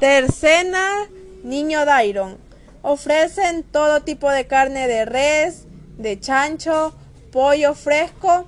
Tercena 0.00 1.08
Niño 1.42 1.84
Dairon. 1.84 2.38
Ofrecen 2.82 3.64
todo 3.64 4.02
tipo 4.02 4.30
de 4.30 4.46
carne 4.46 4.86
de 4.86 5.04
res, 5.04 5.64
de 5.96 6.20
chancho, 6.20 6.94
pollo 7.32 7.74
fresco. 7.74 8.46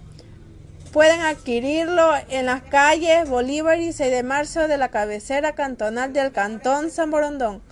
Pueden 0.93 1.21
adquirirlo 1.23 2.13
en 2.29 2.47
las 2.47 2.63
calles 2.63 3.29
Bolívar 3.29 3.81
y 3.81 3.93
6 3.93 4.13
de 4.13 4.23
marzo 4.23 4.69
de 4.69 4.79
la 4.79 4.91
cabecera 4.91 5.57
cantonal 5.57 6.13
del 6.13 6.31
Cantón 6.31 6.93
San 6.93 7.11
Borondón. 7.11 7.63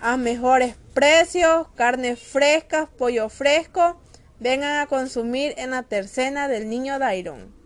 A 0.00 0.16
mejores 0.16 0.76
precios, 0.92 1.66
carnes 1.74 2.20
frescas, 2.20 2.88
pollo 2.96 3.28
fresco. 3.30 4.00
Vengan 4.38 4.78
a 4.78 4.86
consumir 4.86 5.54
en 5.56 5.72
la 5.72 5.82
tercena 5.82 6.46
del 6.46 6.68
Niño 6.68 7.00
Dairon. 7.00 7.63